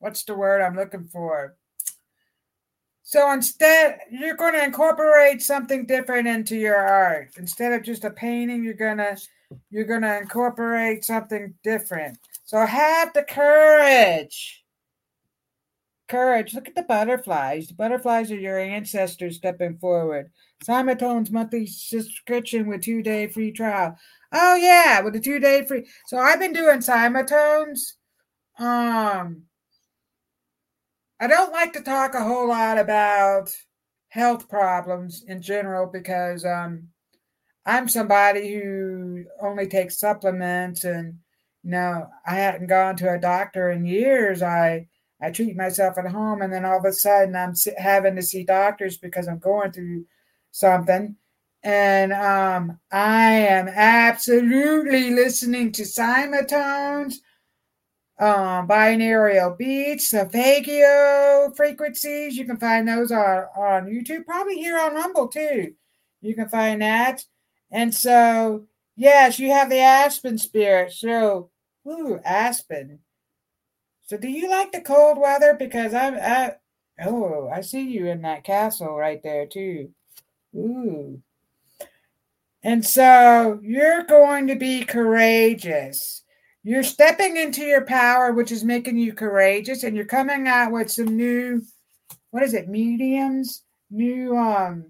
[0.00, 1.56] what's the word I'm looking for?
[3.04, 7.30] So instead, you're going to incorporate something different into your art.
[7.38, 9.16] Instead of just a painting, you're gonna
[9.70, 12.18] you're gonna incorporate something different.
[12.44, 14.62] So have the courage.
[16.08, 16.52] Courage.
[16.52, 17.68] Look at the butterflies.
[17.68, 20.30] The butterflies are your ancestors stepping forward.
[20.62, 23.96] Cymatone's monthly subscription with two day free trial.
[24.32, 25.86] Oh yeah, with a two day free.
[26.06, 27.94] So I've been doing Cymatones.
[28.58, 29.42] Um,
[31.20, 33.54] I don't like to talk a whole lot about
[34.08, 36.88] health problems in general because um,
[37.66, 41.18] I'm somebody who only takes supplements and
[41.64, 44.42] you know I hadn't gone to a doctor in years.
[44.42, 44.88] I
[45.20, 48.44] I treat myself at home and then all of a sudden I'm having to see
[48.44, 50.06] doctors because I'm going through
[50.52, 51.16] something.
[51.66, 57.14] And um, I am absolutely listening to Cymatones
[58.20, 62.36] um, binaural beats, Solfeggio frequencies.
[62.36, 65.74] You can find those on, on YouTube, probably here on Rumble too.
[66.22, 67.24] You can find that.
[67.72, 70.92] And so, yes, you have the Aspen spirit.
[70.92, 71.50] So,
[71.84, 73.00] ooh, Aspen.
[74.04, 75.56] So, do you like the cold weather?
[75.58, 76.52] Because I'm, I,
[77.04, 79.90] oh, I see you in that castle right there too.
[80.54, 81.20] Ooh.
[82.66, 86.16] And so, you're going to be courageous
[86.66, 90.90] you're stepping into your power, which is making you courageous, and you're coming out with
[90.90, 91.62] some new,
[92.32, 94.84] what is it, mediums, new um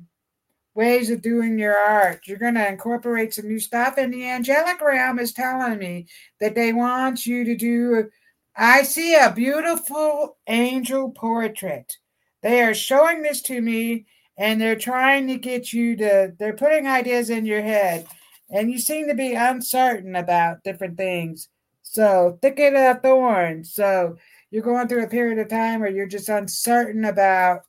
[0.75, 2.23] ways of doing your art.
[2.27, 6.07] You're going to incorporate some new stuff, and the angelic realm is telling me
[6.41, 8.09] that they want you to do.
[8.57, 11.95] I see a beautiful angel portrait.
[12.43, 14.07] They are showing this to me,
[14.39, 16.33] and they're trying to get you to.
[16.39, 18.07] They're putting ideas in your head,
[18.51, 21.49] and you seem to be uncertain about different things
[21.97, 23.73] so thicket of thorns.
[23.73, 24.19] So
[24.51, 27.63] you're going through a period of time where you're just uncertain about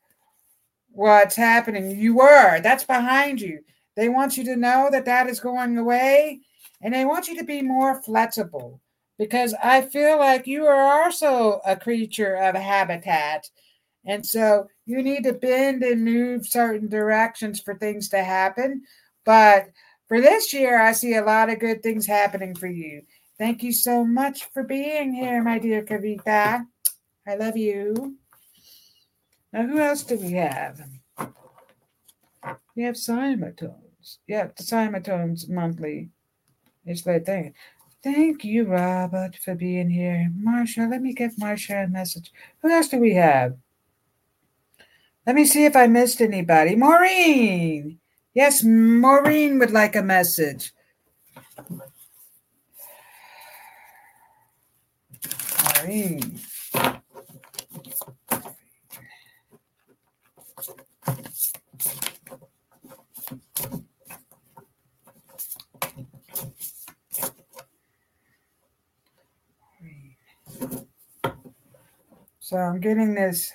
[0.92, 1.98] what's happening.
[1.98, 2.60] You were.
[2.60, 3.60] That's behind you.
[3.96, 6.42] They want you to know that that is going away,
[6.82, 8.82] and they want you to be more flexible
[9.18, 13.50] because I feel like you are also a creature of habitat.
[14.06, 18.84] And so you need to bend and move certain directions for things to happen.
[19.26, 19.68] But
[20.08, 23.02] for this year, I see a lot of good things happening for you.
[23.38, 26.66] Thank you so much for being here, my dear Kavita.
[27.28, 28.16] I love you.
[29.52, 30.82] Now, who else do we have?
[32.76, 34.20] We have Cymatones.
[34.26, 36.10] Yeah, the Cymatones monthly.
[36.86, 37.54] It's like thing.
[38.02, 40.32] Thank you, Robert, for being here.
[40.42, 42.32] Marsha, let me give Marsha a message.
[42.62, 43.58] Who else do we have?
[45.28, 46.78] Let me see if I missed anybody.
[46.78, 48.00] Maureen.
[48.34, 50.72] Yes, Maureen would like a message.
[55.76, 56.40] Maureen.
[72.40, 73.52] So I'm getting this.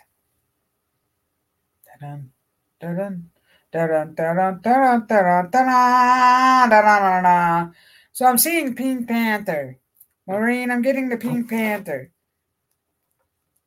[8.13, 9.79] So I'm seeing Pink Panther.
[10.27, 12.11] Maureen, I'm getting the Pink Panther.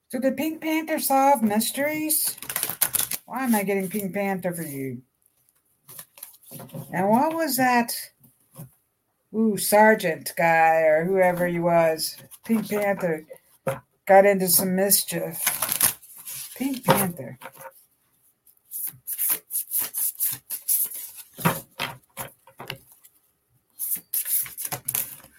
[0.10, 2.38] So did Pink Panther solve mysteries?
[3.26, 5.02] Why am I getting Pink Panther for you?
[6.94, 7.94] And what was that?
[9.34, 12.16] Ooh, Sergeant guy or whoever he was.
[12.46, 13.26] Pink Panther
[14.06, 15.42] got into some mischief.
[16.56, 17.38] Pink Panther.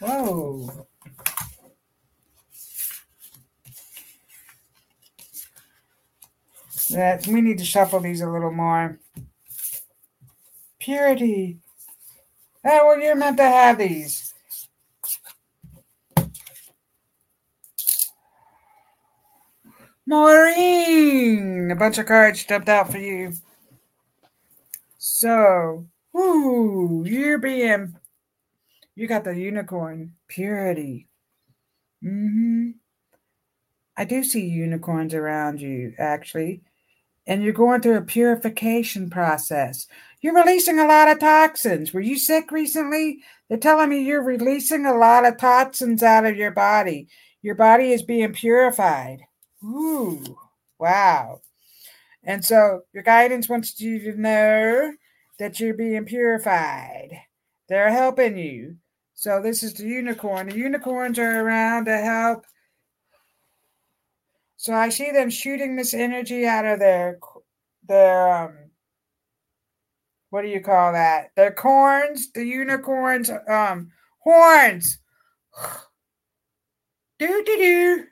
[0.01, 0.87] Whoa.
[6.91, 8.99] that we need to shuffle these a little more.
[10.79, 11.59] Purity.
[12.65, 14.35] Oh, well, you're meant to have these.
[20.07, 21.71] Maureen!
[21.73, 23.33] A bunch of cards jumped out for you.
[24.99, 25.87] So,
[26.17, 27.97] ooh, you're being,
[28.97, 30.15] you got the unicorn.
[30.29, 31.09] Purity.
[32.05, 32.71] Mm-hmm.
[33.97, 36.63] I do see unicorns around you, actually.
[37.27, 39.87] and you're going through a purification process.
[40.21, 41.93] You're releasing a lot of toxins.
[41.93, 43.23] Were you sick recently?
[43.49, 47.09] They're telling me you're releasing a lot of toxins out of your body.
[47.43, 49.21] Your body is being purified.
[49.65, 50.39] Ooh,
[50.79, 51.41] wow.
[52.25, 54.93] And so your guidance wants you to know
[55.39, 57.11] that you're being purified.
[57.69, 58.77] They're helping you.
[59.17, 60.51] So this is the unicorn.
[60.51, 62.45] The unicorns are around to help.
[64.59, 67.19] So I see them shooting this energy out of their
[67.89, 68.57] their um
[70.29, 71.31] what do you call that?
[71.35, 74.99] Their corns, the unicorns um horns.
[77.19, 78.05] do do do.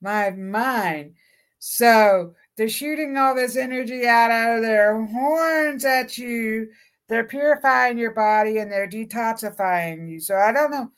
[0.00, 1.16] My mind.
[1.58, 6.70] So they're shooting all this energy out of their horns at you.
[7.08, 10.20] They're purifying your body and they're detoxifying you.
[10.20, 10.90] So I don't know.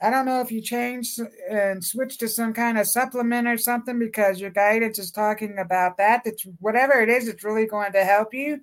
[0.00, 1.18] I don't know if you change
[1.50, 5.96] and switch to some kind of supplement or something because your guidance is talking about
[5.96, 6.22] that.
[6.24, 8.60] That's whatever it is, it's really going to help you.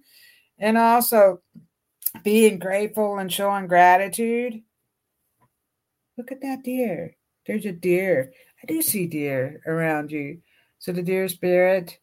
[0.58, 1.41] And also
[2.24, 4.62] being grateful and showing gratitude.
[6.18, 7.18] Look at that deer.
[7.46, 8.32] There's a deer.
[8.64, 10.39] I do see deer around you.
[10.80, 12.00] So the deer spirit,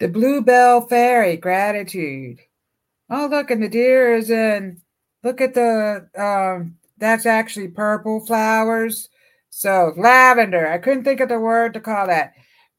[0.00, 2.40] the bluebell fairy, gratitude.
[3.10, 4.80] Oh, look, and the deer is in.
[5.22, 6.08] Look at the.
[6.16, 9.08] Um, that's actually purple flowers.
[9.50, 10.66] So lavender.
[10.68, 12.32] I couldn't think of the word to call that.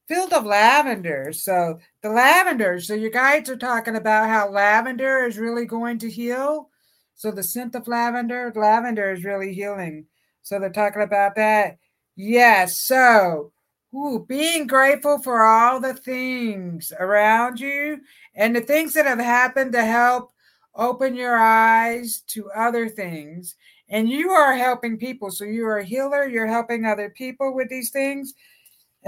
[0.07, 1.31] Field of lavender.
[1.33, 2.79] So the lavender.
[2.81, 6.69] So your guides are talking about how lavender is really going to heal.
[7.15, 10.07] So the scent of lavender, lavender is really healing.
[10.41, 11.77] So they're talking about that.
[12.15, 12.81] Yes.
[12.81, 13.52] So
[13.95, 18.01] Ooh, being grateful for all the things around you
[18.33, 20.31] and the things that have happened to help
[20.73, 23.55] open your eyes to other things.
[23.89, 25.29] And you are helping people.
[25.29, 28.33] So you are a healer, you're helping other people with these things.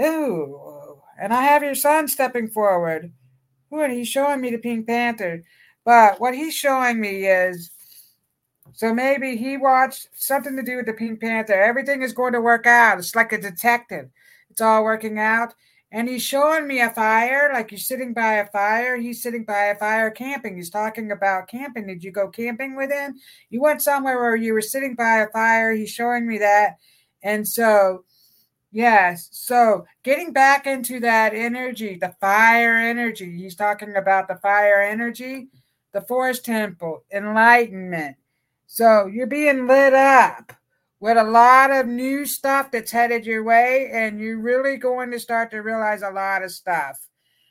[0.00, 3.10] Ooh, and I have your son stepping forward.
[3.74, 5.42] Ooh, and he's showing me the Pink Panther.
[5.84, 7.70] But what he's showing me is
[8.72, 11.54] so maybe he watched something to do with the Pink Panther.
[11.54, 12.98] Everything is going to work out.
[12.98, 14.10] It's like a detective
[14.56, 15.54] it's all working out.
[15.92, 18.96] And he's showing me a fire, like you're sitting by a fire.
[18.96, 20.56] He's sitting by a fire camping.
[20.56, 21.86] He's talking about camping.
[21.86, 23.16] Did you go camping with him?
[23.50, 25.72] You went somewhere where you were sitting by a fire.
[25.72, 26.78] He's showing me that.
[27.22, 28.04] And so,
[28.72, 29.28] yes.
[29.30, 33.36] So getting back into that energy, the fire energy.
[33.36, 35.48] He's talking about the fire energy,
[35.92, 38.16] the forest temple, enlightenment.
[38.66, 40.54] So you're being lit up
[41.00, 45.18] with a lot of new stuff that's headed your way, and you're really going to
[45.18, 47.06] start to realize a lot of stuff.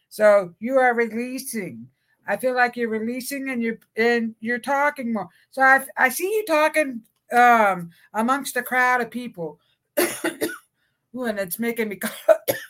[0.09, 1.87] So you are releasing.
[2.27, 5.29] I feel like you're releasing and you're and you're talking more.
[5.51, 9.59] So I I see you talking um amongst a crowd of people.
[9.99, 11.99] Ooh, and it's making me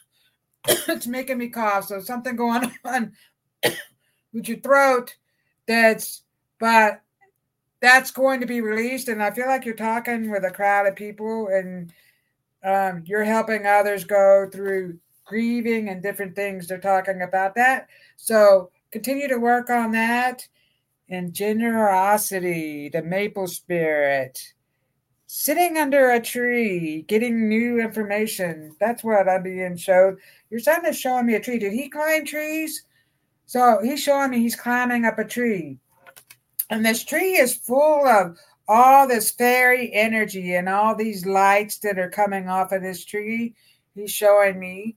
[0.67, 1.85] it's making me cough.
[1.85, 3.13] So something going on
[4.33, 5.15] with your throat
[5.67, 6.23] that's
[6.59, 7.01] but
[7.85, 9.07] that's going to be released.
[9.09, 11.93] And I feel like you're talking with a crowd of people and
[12.63, 16.67] um, you're helping others go through grieving and different things.
[16.67, 17.87] They're talking about that.
[18.17, 20.47] So continue to work on that.
[21.09, 24.41] And generosity, the maple spirit,
[25.27, 28.75] sitting under a tree, getting new information.
[28.79, 30.17] That's what I'm being showed.
[30.49, 31.59] Your son is showing me a tree.
[31.59, 32.83] Did he climb trees?
[33.45, 35.77] So he's showing me he's climbing up a tree.
[36.69, 38.37] And this tree is full of
[38.67, 43.53] all this fairy energy and all these lights that are coming off of this tree.
[43.93, 44.95] He's showing me.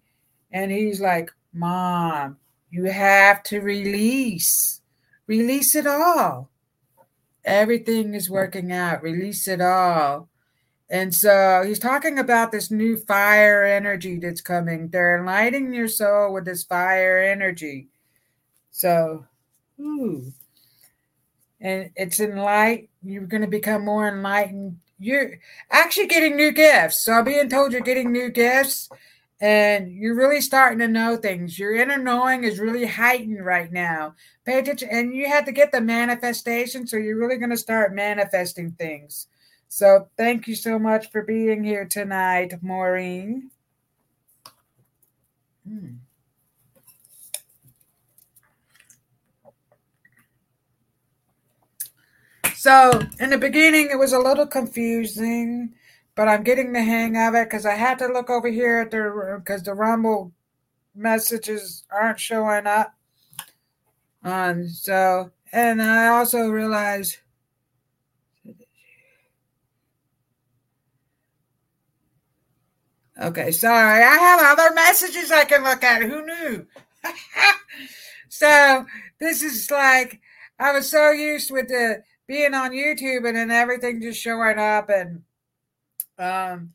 [0.50, 2.38] And he's like, Mom,
[2.70, 4.80] you have to release.
[5.26, 6.50] Release it all.
[7.44, 9.02] Everything is working out.
[9.02, 10.28] Release it all.
[10.90, 14.88] And so he's talking about this new fire energy that's coming.
[14.88, 17.88] They're enlightening your soul with this fire energy.
[18.70, 19.26] So,
[19.78, 20.32] ooh,
[21.60, 22.90] and it's in light.
[23.02, 24.78] You're going to become more enlightened.
[24.98, 25.38] You're
[25.70, 27.00] actually getting new gifts.
[27.00, 28.88] So I'm being told you're getting new gifts
[29.40, 31.58] and you're really starting to know things.
[31.58, 34.14] Your inner knowing is really heightened right now.
[34.44, 34.88] Pay attention.
[34.90, 36.86] And you have to get the manifestation.
[36.86, 39.28] So you're really going to start manifesting things.
[39.68, 43.50] So thank you so much for being here tonight, Maureen.
[45.68, 46.07] Hmm.
[52.58, 52.90] So
[53.20, 55.74] in the beginning, it was a little confusing,
[56.16, 58.90] but I'm getting the hang of it because I had to look over here at
[58.90, 60.32] the because the Rumble
[60.92, 62.92] messages aren't showing up.
[64.24, 67.18] Um, so and I also realized.
[73.22, 74.02] Okay, sorry.
[74.02, 76.02] I have other messages I can look at.
[76.02, 76.66] Who knew?
[78.28, 78.84] so
[79.20, 80.20] this is like
[80.58, 84.90] I was so used with the being on YouTube and then everything just showing up
[84.90, 85.22] and
[86.18, 86.72] um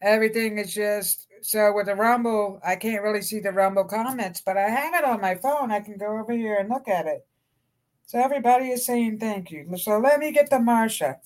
[0.00, 4.56] everything is just so with the rumble i can't really see the rumble comments but
[4.56, 5.70] i have it on my phone.
[5.70, 7.26] I can go over here and look at it.
[8.06, 9.76] So everybody is saying thank you.
[9.76, 11.16] So let me get the marsha.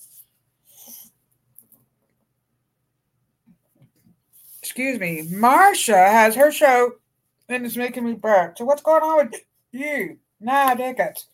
[4.61, 5.27] Excuse me.
[5.31, 6.93] Marsha has her show
[7.47, 8.57] and it's making me burp.
[8.57, 10.17] So what's going on with you?
[10.39, 11.25] Nah it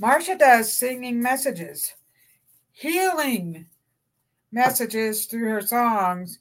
[0.00, 1.94] marsha does singing messages
[2.78, 3.66] healing
[4.52, 6.38] messages through her songs.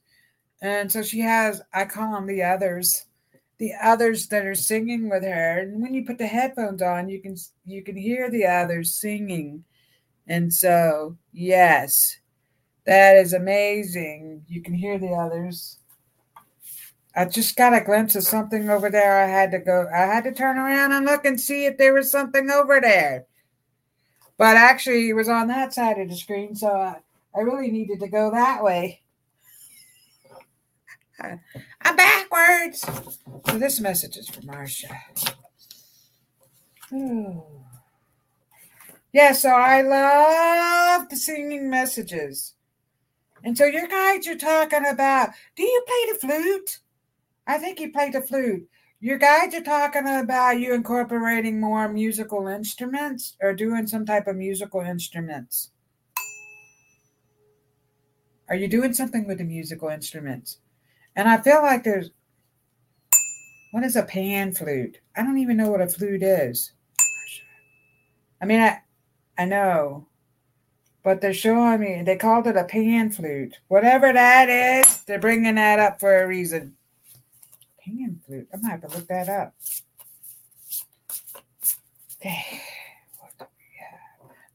[0.62, 3.05] And so she has, I call them the others,
[3.58, 5.60] the others that are singing with her.
[5.60, 7.36] And when you put the headphones on, you can
[7.66, 9.64] you can hear the others singing.
[10.28, 12.18] And so, yes,
[12.86, 14.43] that is amazing.
[14.47, 15.80] You can hear the others.
[17.16, 19.24] I just got a glimpse of something over there.
[19.24, 21.93] I had to go, I had to turn around and look and see if there
[21.93, 23.26] was something over there.
[24.38, 26.56] But actually, it was on that side of the screen.
[26.56, 26.98] So I,
[27.36, 29.02] I really needed to go that way.
[31.22, 32.82] I'm backwards.
[32.82, 34.92] So this message is for Marsha.
[39.14, 42.54] Yeah, so I love the singing messages.
[43.44, 46.80] And so your guides are talking about, do you play the flute?
[47.48, 48.70] I think you play the flute.
[49.00, 54.36] Your guides are talking about you incorporating more musical instruments or doing some type of
[54.36, 55.70] musical instruments.
[58.50, 60.58] Are you doing something with the musical instruments?
[61.16, 62.10] And I feel like there's
[63.72, 64.98] what is a pan flute?
[65.16, 66.72] I don't even know what a flute is.
[68.41, 68.82] I mean, I
[69.38, 70.08] I know,
[71.04, 73.58] but they're showing me they called it a pan flute.
[73.68, 76.76] Whatever that is, they're bringing that up for a reason.
[78.26, 78.48] Flute.
[78.54, 79.54] I'm gonna have to look that up.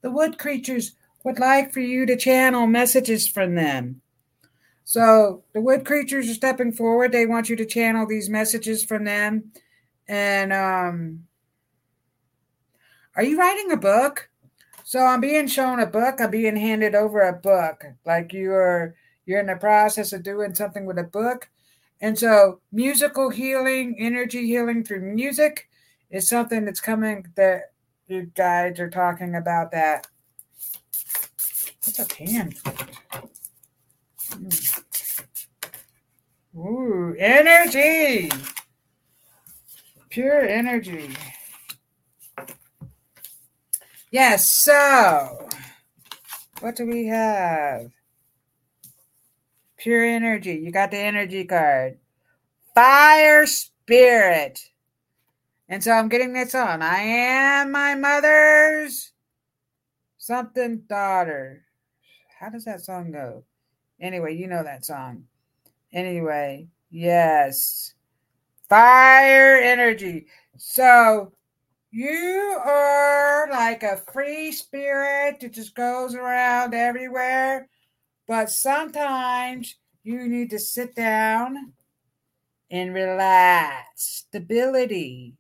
[0.03, 0.93] The wood creatures
[1.25, 4.03] would like for you to channel messages from them.
[4.85, 7.13] So the wood creatures are stepping forward.
[7.13, 9.53] They want you to channel these messages from them.
[10.09, 11.25] And um,
[13.17, 14.29] are you writing a book?
[14.85, 16.21] So I'm being shown a book.
[16.21, 17.85] I'm being handed over a book.
[18.05, 21.49] Like you're you're in the process of doing something with a book.
[22.03, 25.69] And so musical healing, energy healing through music
[26.11, 27.73] is something that's coming that
[28.07, 30.07] you guys are talking about that
[31.85, 32.55] What's a pan?
[34.31, 34.83] Mm.
[36.57, 38.31] Ooh, energy.
[40.11, 41.17] Pure energy.
[44.13, 45.49] Yes, so
[46.61, 47.91] what do we have?
[49.83, 50.63] Pure energy.
[50.63, 51.99] You got the energy card.
[52.73, 54.61] Fire spirit.
[55.69, 56.83] And so I'm getting this on.
[56.83, 59.11] I am my mother's
[60.19, 61.65] something daughter.
[62.39, 63.43] How does that song go?
[64.01, 65.25] Anyway, you know that song.
[65.93, 67.95] Anyway, yes.
[68.69, 70.27] Fire energy.
[70.59, 71.33] So
[71.91, 77.69] you are like a free spirit that just goes around everywhere.
[78.33, 81.75] But sometimes you need to sit down
[82.71, 84.25] and relax.
[84.27, 85.35] Stability.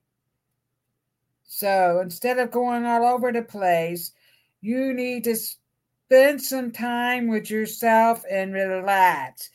[1.43, 4.13] So instead of going all over the place,
[4.61, 9.49] you need to spend some time with yourself and relax.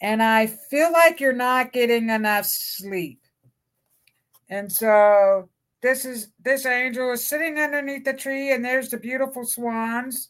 [0.00, 3.18] And I feel like you're not getting enough sleep.
[4.48, 5.48] And so
[5.82, 10.28] this is this angel is sitting underneath the tree, and there's the beautiful swans,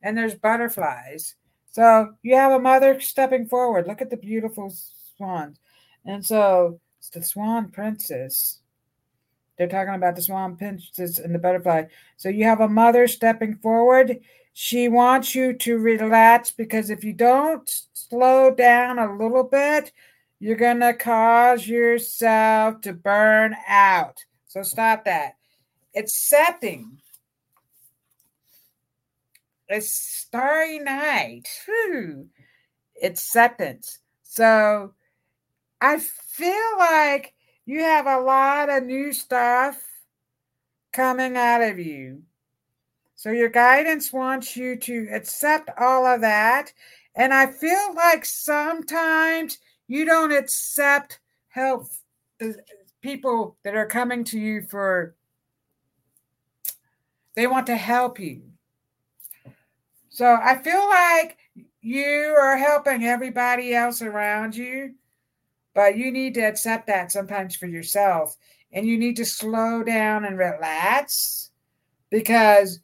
[0.00, 1.34] and there's butterflies.
[1.74, 3.86] So you have a mother stepping forward.
[3.86, 4.72] Look at the beautiful
[5.16, 5.58] swans.
[6.04, 8.60] And so it's the swan princess.
[9.58, 11.84] They're talking about the swan princess and the butterfly.
[12.16, 14.20] So you have a mother stepping forward
[14.56, 19.92] she wants you to relax because if you don't slow down a little bit,
[20.38, 24.24] you're going to cause yourself to burn out.
[24.46, 25.34] So stop that.
[25.96, 26.98] Accepting.
[29.68, 31.48] It's starry night.
[31.66, 32.28] Whew.
[33.02, 33.98] Acceptance.
[34.22, 34.92] So
[35.80, 37.34] I feel like
[37.66, 39.82] you have a lot of new stuff
[40.92, 42.22] coming out of you.
[43.16, 46.72] So your guidance wants you to accept all of that.
[47.16, 51.88] And I feel like sometimes you don't accept help
[52.38, 52.56] the
[53.00, 55.14] people that are coming to you for
[57.34, 58.42] they want to help you.
[60.14, 61.38] So I feel like
[61.80, 64.94] you are helping everybody else around you,
[65.74, 68.36] but you need to accept that sometimes for yourself.
[68.72, 71.50] And you need to slow down and relax
[72.10, 72.78] because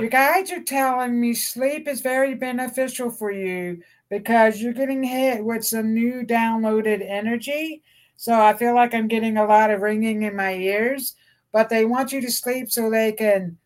[0.00, 3.80] your guides are telling me sleep is very beneficial for you
[4.10, 7.84] because you're getting hit with some new downloaded energy.
[8.16, 11.14] So I feel like I'm getting a lot of ringing in my ears,
[11.52, 13.56] but they want you to sleep so they can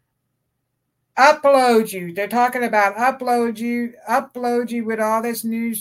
[1.19, 2.12] upload you.
[2.12, 5.75] They're talking about upload you, upload you with all this new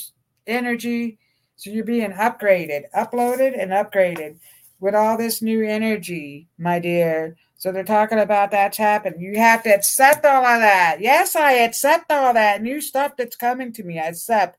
[0.47, 1.17] energy.
[1.57, 4.37] So you're being upgraded, uploaded and upgraded
[4.79, 7.37] with all this new energy, my dear.
[7.57, 9.21] So they're talking about that's happening.
[9.21, 10.97] You have to accept all of that.
[10.99, 13.99] Yes, I accept all that new stuff that's coming to me.
[13.99, 14.57] I accept.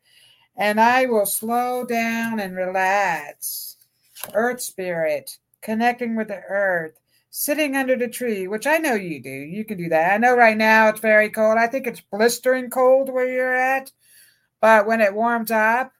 [0.56, 3.76] And I will slow down and relax.
[4.32, 6.94] Earth spirit, connecting with the earth,
[7.30, 9.30] sitting under the tree, which I know you do.
[9.30, 10.14] You can do that.
[10.14, 11.58] I know right now it's very cold.
[11.58, 13.90] I think it's blistering cold where you're at.
[14.60, 15.92] But when it warms up,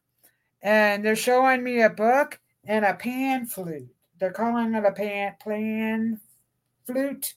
[0.62, 3.88] and they're showing me a book and a pan flute.
[4.18, 6.20] They're calling it a pan, pan
[6.86, 7.34] flute.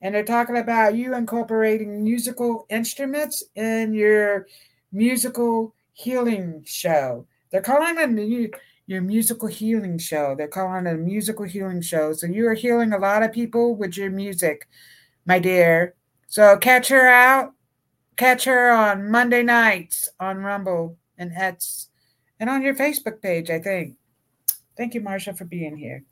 [0.00, 4.46] And they're talking about you incorporating musical instruments in your
[4.92, 7.26] musical healing show.
[7.50, 8.10] They're calling it
[8.86, 10.34] your musical healing show.
[10.36, 12.12] They're calling it a musical healing show.
[12.12, 14.68] So you are healing a lot of people with your music,
[15.26, 15.94] my dear.
[16.26, 17.52] So catch her out.
[18.16, 21.88] Catch her on Monday nights on Rumble and Ets
[22.38, 23.96] and on your Facebook page, I think.
[24.76, 26.04] Thank you, Marcia, for being here.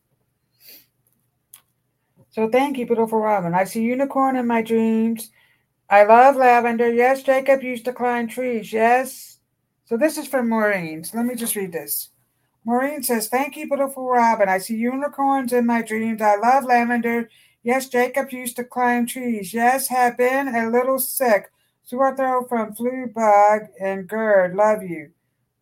[2.30, 3.54] So thank you, beautiful Robyn.
[3.54, 5.30] I see unicorn in my dreams.
[5.90, 6.92] I love lavender.
[6.92, 8.72] Yes, Jacob used to climb trees.
[8.72, 9.38] Yes.
[9.84, 11.04] So this is from Maureen.
[11.04, 12.11] So let me just read this.
[12.64, 14.48] Maureen says, Thank you, beautiful Robyn.
[14.48, 16.22] I see unicorns in my dreams.
[16.22, 17.28] I love lavender.
[17.62, 19.52] Yes, Jacob used to climb trees.
[19.52, 21.50] Yes, have been a little sick.
[21.82, 24.54] Sore throat from flu bug and GERD.
[24.54, 25.10] Love you.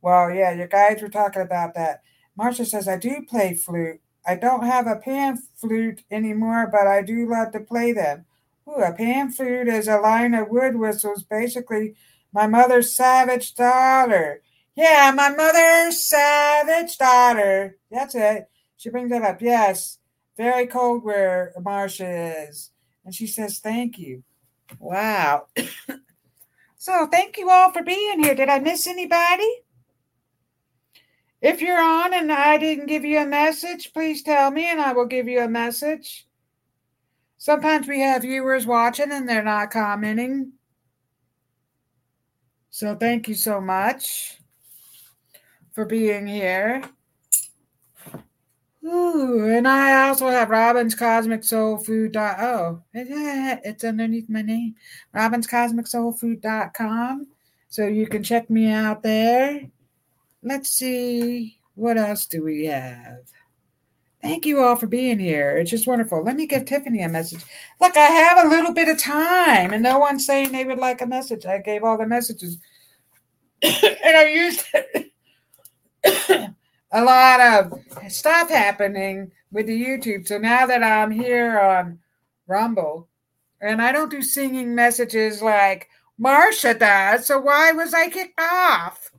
[0.03, 2.03] Well, yeah, your guides were talking about that.
[2.37, 4.01] Marcia says, I do play flute.
[4.27, 8.27] I don't have a pan flute anymore, but I do love to play them.
[8.69, 11.95] Ooh, a pan flute is a line of wood whistles, basically
[12.33, 14.43] my mother's savage daughter.
[14.81, 17.77] Yeah, my mother's savage daughter.
[17.91, 18.49] That's it.
[18.79, 19.43] She brings that up.
[19.43, 19.99] Yes,
[20.39, 22.71] very cold where Marcia is.
[23.05, 24.23] And she says, Thank you.
[24.79, 25.49] Wow.
[26.79, 28.35] so, thank you all for being here.
[28.35, 29.51] Did I miss anybody?
[31.43, 34.95] If you're on and I didn't give you a message, please tell me and I
[34.95, 36.27] will give you a message.
[37.37, 40.53] Sometimes we have viewers watching and they're not commenting.
[42.71, 44.40] So thank you so much
[45.81, 46.83] for being here.
[48.85, 52.15] Ooh, and I also have Robyn's Cosmic Soul Food.
[52.19, 54.75] Oh, it's underneath my name.
[55.15, 57.29] Robyn's Cosmic Soul Food.com.
[57.71, 59.71] So you can check me out there.
[60.43, 61.59] Let's see.
[61.77, 63.21] What else do we have?
[64.21, 65.57] Thank you all for being here.
[65.57, 66.23] It's just wonderful.
[66.23, 67.43] Let me give Tiffany a message.
[67.81, 71.01] Look, I have a little bit of time, and no one's saying they would like
[71.01, 71.47] a message.
[71.47, 72.59] I gave all the messages,
[73.63, 74.67] and I used
[76.93, 77.81] a lot of
[78.11, 80.27] stuff happening with the YouTube.
[80.27, 81.99] So now that I'm here on
[82.47, 83.09] Rumble,
[83.61, 85.89] and I don't do singing messages like
[86.21, 89.11] Marsha does, so why was I kicked off?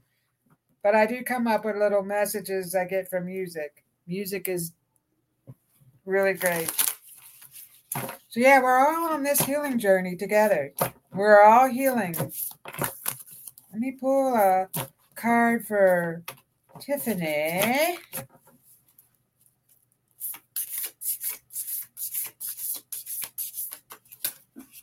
[0.84, 3.84] but I do come up with little messages I get from music.
[4.08, 4.74] Music is
[6.06, 6.72] really great.
[7.94, 10.74] So, yeah, we're all on this healing journey together.
[11.14, 12.16] We're all healing.
[13.72, 14.70] Let me pull a
[15.16, 16.24] card for
[16.82, 18.00] Tiffany.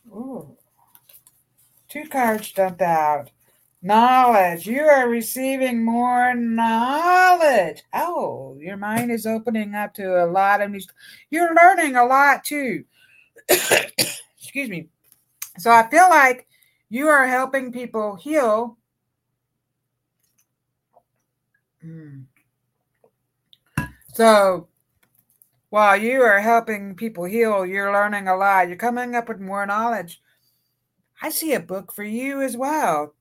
[0.07, 0.55] Ooh.
[1.89, 3.31] Two cards dumped out.
[3.81, 4.65] Knowledge.
[4.65, 7.83] You are receiving more knowledge.
[7.93, 10.79] Oh, your mind is opening up to a lot of new.
[11.29, 12.85] You're learning a lot too.
[13.49, 14.87] Excuse me.
[15.57, 16.47] So I feel like
[16.89, 18.78] you are helping people heal.
[21.81, 22.21] Hmm.
[24.13, 24.67] So
[25.69, 28.67] while you are helping people heal, you're learning a lot.
[28.67, 30.21] You're coming up with more knowledge.
[31.21, 33.13] I see a book for you as well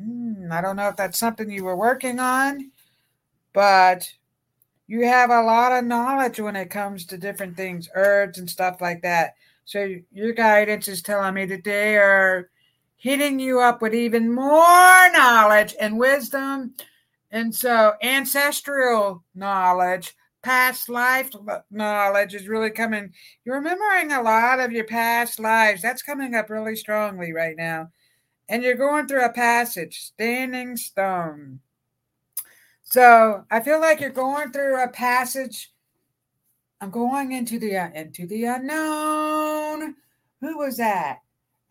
[0.00, 2.70] Mm, I don't know if that's something you were working on,
[3.52, 4.12] but
[4.86, 8.80] you have a lot of knowledge when it comes to different things, herbs and stuff
[8.80, 9.34] like that.
[9.64, 12.50] So your guidance is telling me that they are
[12.96, 16.74] hitting you up with even more knowledge and wisdom.
[17.36, 21.30] And so ancestral knowledge, past life
[21.70, 23.12] knowledge is really coming.
[23.44, 25.82] You're remembering a lot of your past lives.
[25.82, 27.90] That's coming up really strongly right now
[28.48, 31.60] and you're going through a passage, standing stone.
[32.82, 35.72] So I feel like you're going through a passage.
[36.80, 39.96] I'm going into the uh, into the unknown.
[40.40, 41.18] Who was that?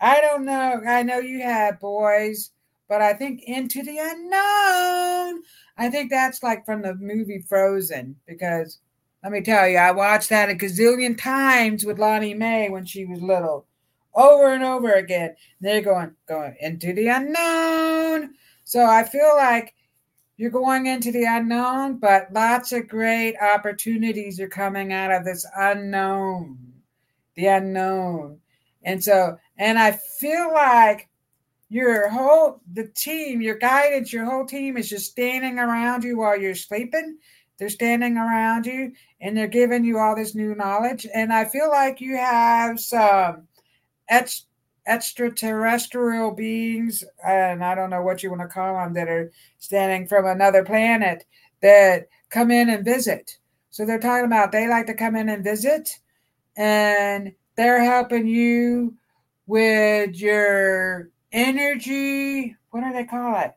[0.02, 0.82] I don't know.
[0.86, 2.52] I know you had boys,
[2.88, 5.44] but I think into the unknown.
[5.78, 8.80] I think that's like from the movie Frozen because
[9.24, 13.06] let me tell you, I watched that a gazillion times with Lonnie Mae when she
[13.06, 13.66] was little,
[14.14, 15.36] over and over again.
[15.60, 18.36] They're going going into the unknown.
[18.66, 19.74] So I feel like
[20.38, 25.46] you're going into the unknown, but lots of great opportunities are coming out of this
[25.58, 26.58] unknown,
[27.36, 28.40] the unknown.
[28.84, 31.10] And so, and I feel like
[31.76, 36.40] your whole, the team, your guidance, your whole team is just standing around you while
[36.40, 37.18] you're sleeping.
[37.60, 41.06] They're standing around you and they're giving you all this new knowledge.
[41.14, 43.50] And I feel like you have some
[44.08, 44.46] ex-
[44.88, 50.08] extraterrestrial beings, and I don't know what you want to call them, that are standing
[50.08, 51.26] from another planet
[51.62, 53.38] that come in and visit.
[53.70, 56.00] So they're talking about they like to come in and visit,
[56.56, 58.96] and they're helping you
[59.46, 62.56] with your energy.
[62.72, 63.52] What do they call it?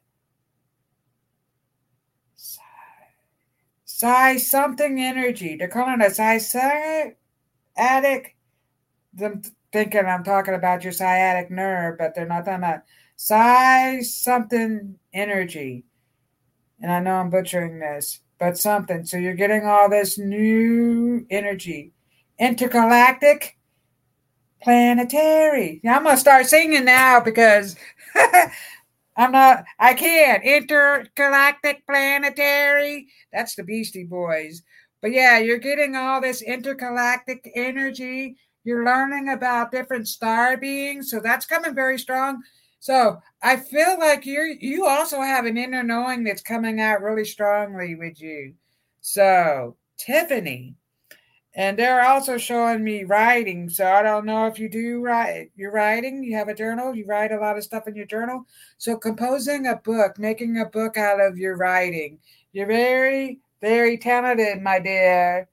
[3.84, 5.56] Psi something energy.
[5.56, 7.14] They're calling it psi
[7.76, 8.34] addict.
[9.20, 12.82] I'm thinking I'm talking about your sciatic nerve, but they're not talking about
[13.16, 15.84] psi something energy.
[16.80, 19.04] And I know I'm butchering this, but something.
[19.04, 21.92] So you're getting all this new energy.
[22.38, 23.57] Intergalactic
[24.62, 25.80] planetary.
[25.88, 27.76] I'm gonna start singing now because
[29.16, 29.64] I'm not.
[29.78, 30.44] I can't.
[30.44, 33.08] Intergalactic planetary.
[33.32, 34.62] That's the Beastie Boys.
[35.02, 38.36] But yeah, you're getting all this intergalactic energy.
[38.64, 42.42] You're learning about different star beings, so that's coming very strong.
[42.80, 47.24] So I feel like you're you also have an inner knowing that's coming out really
[47.24, 48.54] strongly with you.
[49.00, 50.74] So Tiffany,
[51.54, 53.68] and they're also showing me writing.
[53.68, 57.04] So I don't know if you do write, you're writing, you have a journal, you
[57.06, 58.44] write a lot of stuff in your journal.
[58.76, 62.18] So composing a book, making a book out of your writing.
[62.52, 65.48] You're very, very talented, my dear.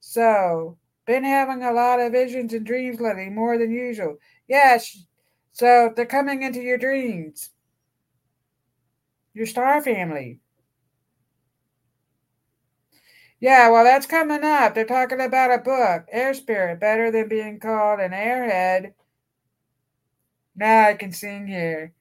[0.00, 4.16] So been having a lot of visions and dreams lately, more than usual.
[4.48, 5.04] Yes.
[5.52, 7.50] So they're coming into your dreams.
[9.34, 10.40] Your star family.
[13.40, 14.74] Yeah, well, that's coming up.
[14.74, 18.92] They're talking about a book, Air Spirit, better than being called an airhead.
[20.54, 21.94] Now I can sing here.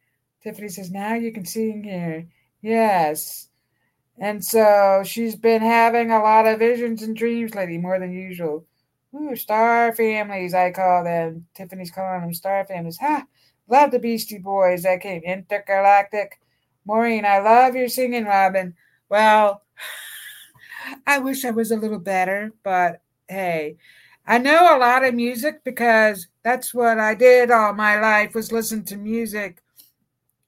[0.44, 2.28] Tiffany says, now you can sing here.
[2.62, 3.48] Yes.
[4.18, 8.66] And so she's been having a lot of visions and dreams lately, more than usual.
[9.16, 11.48] Ooh, star families, I call them.
[11.56, 12.98] Tiffany's calling them star families.
[12.98, 13.26] Ha!
[13.70, 16.40] Love the Beastie Boys that came intergalactic.
[16.86, 18.76] Maureen, I love your singing, Robyn.
[19.10, 19.62] Well,
[21.08, 23.78] I wish I was a little better, but hey,
[24.26, 28.52] I know a lot of music because that's what I did all my life was
[28.52, 29.62] listen to music.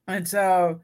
[0.08, 0.80] And so,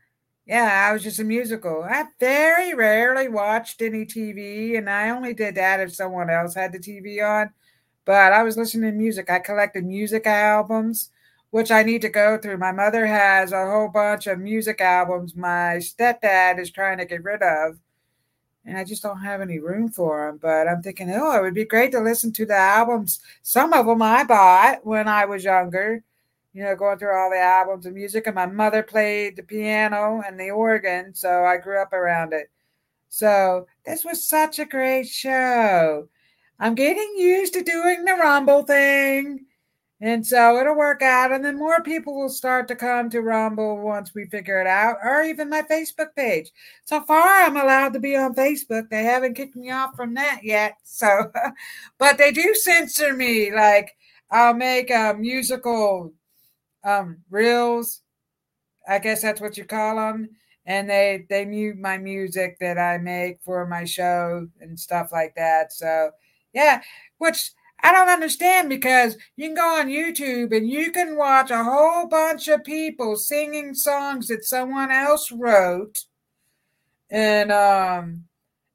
[0.47, 1.85] yeah, I was just a musical.
[1.85, 6.73] I very rarely watched any TV, and I only did that if someone else had
[6.73, 7.51] the TV on.
[8.05, 9.31] But I was listening to music.
[9.31, 11.11] I collected music albums,
[11.51, 12.59] which I need to go through.
[12.59, 17.25] My mother has a whole bunch of music albums my stepdad is trying to get
[17.25, 17.79] rid of
[18.69, 20.39] and I just don't have any room for them.
[20.41, 23.21] But I'm thinking, oh, it would be great to listen to the albums.
[23.43, 26.05] Some of them I bought when I was younger,
[26.53, 28.27] you know, going through all the albums of music.
[28.27, 32.51] And my mother played the piano and the organ, so I grew up around it.
[33.09, 36.09] So this was such a great show.
[36.61, 39.47] I'm getting used to doing the Rumble thing.
[40.01, 43.79] And so it'll work out, and then more people will start to come to Rumble
[43.79, 46.53] once we figure it out, or even my Facebook page.
[46.85, 48.89] So far, I'm allowed to be on Facebook.
[48.91, 50.77] They haven't kicked me off from that yet.
[50.85, 51.33] So,
[51.99, 53.53] but they do censor me.
[53.53, 53.97] Like
[54.31, 56.13] I'll make a musical
[56.85, 58.03] um, reels.
[58.89, 60.31] I guess that's what you call them.
[60.67, 65.35] And they they mute my music that I make for my show and stuff like
[65.37, 65.73] that.
[65.73, 66.11] So
[66.53, 66.83] yeah,
[67.19, 71.63] which I don't understand because you can go on YouTube and you can watch a
[71.63, 75.97] whole bunch of people singing songs that someone else wrote,
[77.11, 78.25] and um,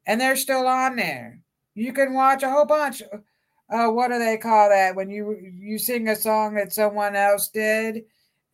[0.06, 1.39] and they're still on there.
[1.76, 3.01] You can watch a whole bunch.
[3.70, 7.49] Uh, what do they call that when you you sing a song that someone else
[7.49, 8.04] did,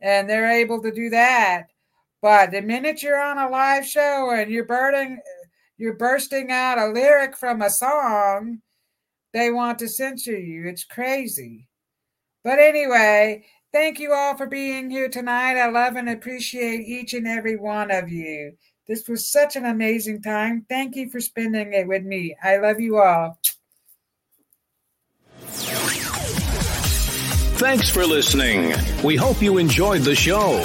[0.00, 1.66] and they're able to do that.
[2.22, 5.20] But the minute you're on a live show and you're burning,
[5.78, 8.60] you're bursting out a lyric from a song
[9.32, 10.66] they want to censor you.
[10.66, 11.68] It's crazy.
[12.42, 15.60] But anyway, thank you all for being here tonight.
[15.60, 18.52] I love and appreciate each and every one of you.
[18.88, 20.66] This was such an amazing time.
[20.68, 22.34] Thank you for spending it with me.
[22.42, 23.38] I love you all.
[27.60, 28.74] Thanks for listening.
[29.04, 30.64] We hope you enjoyed the show.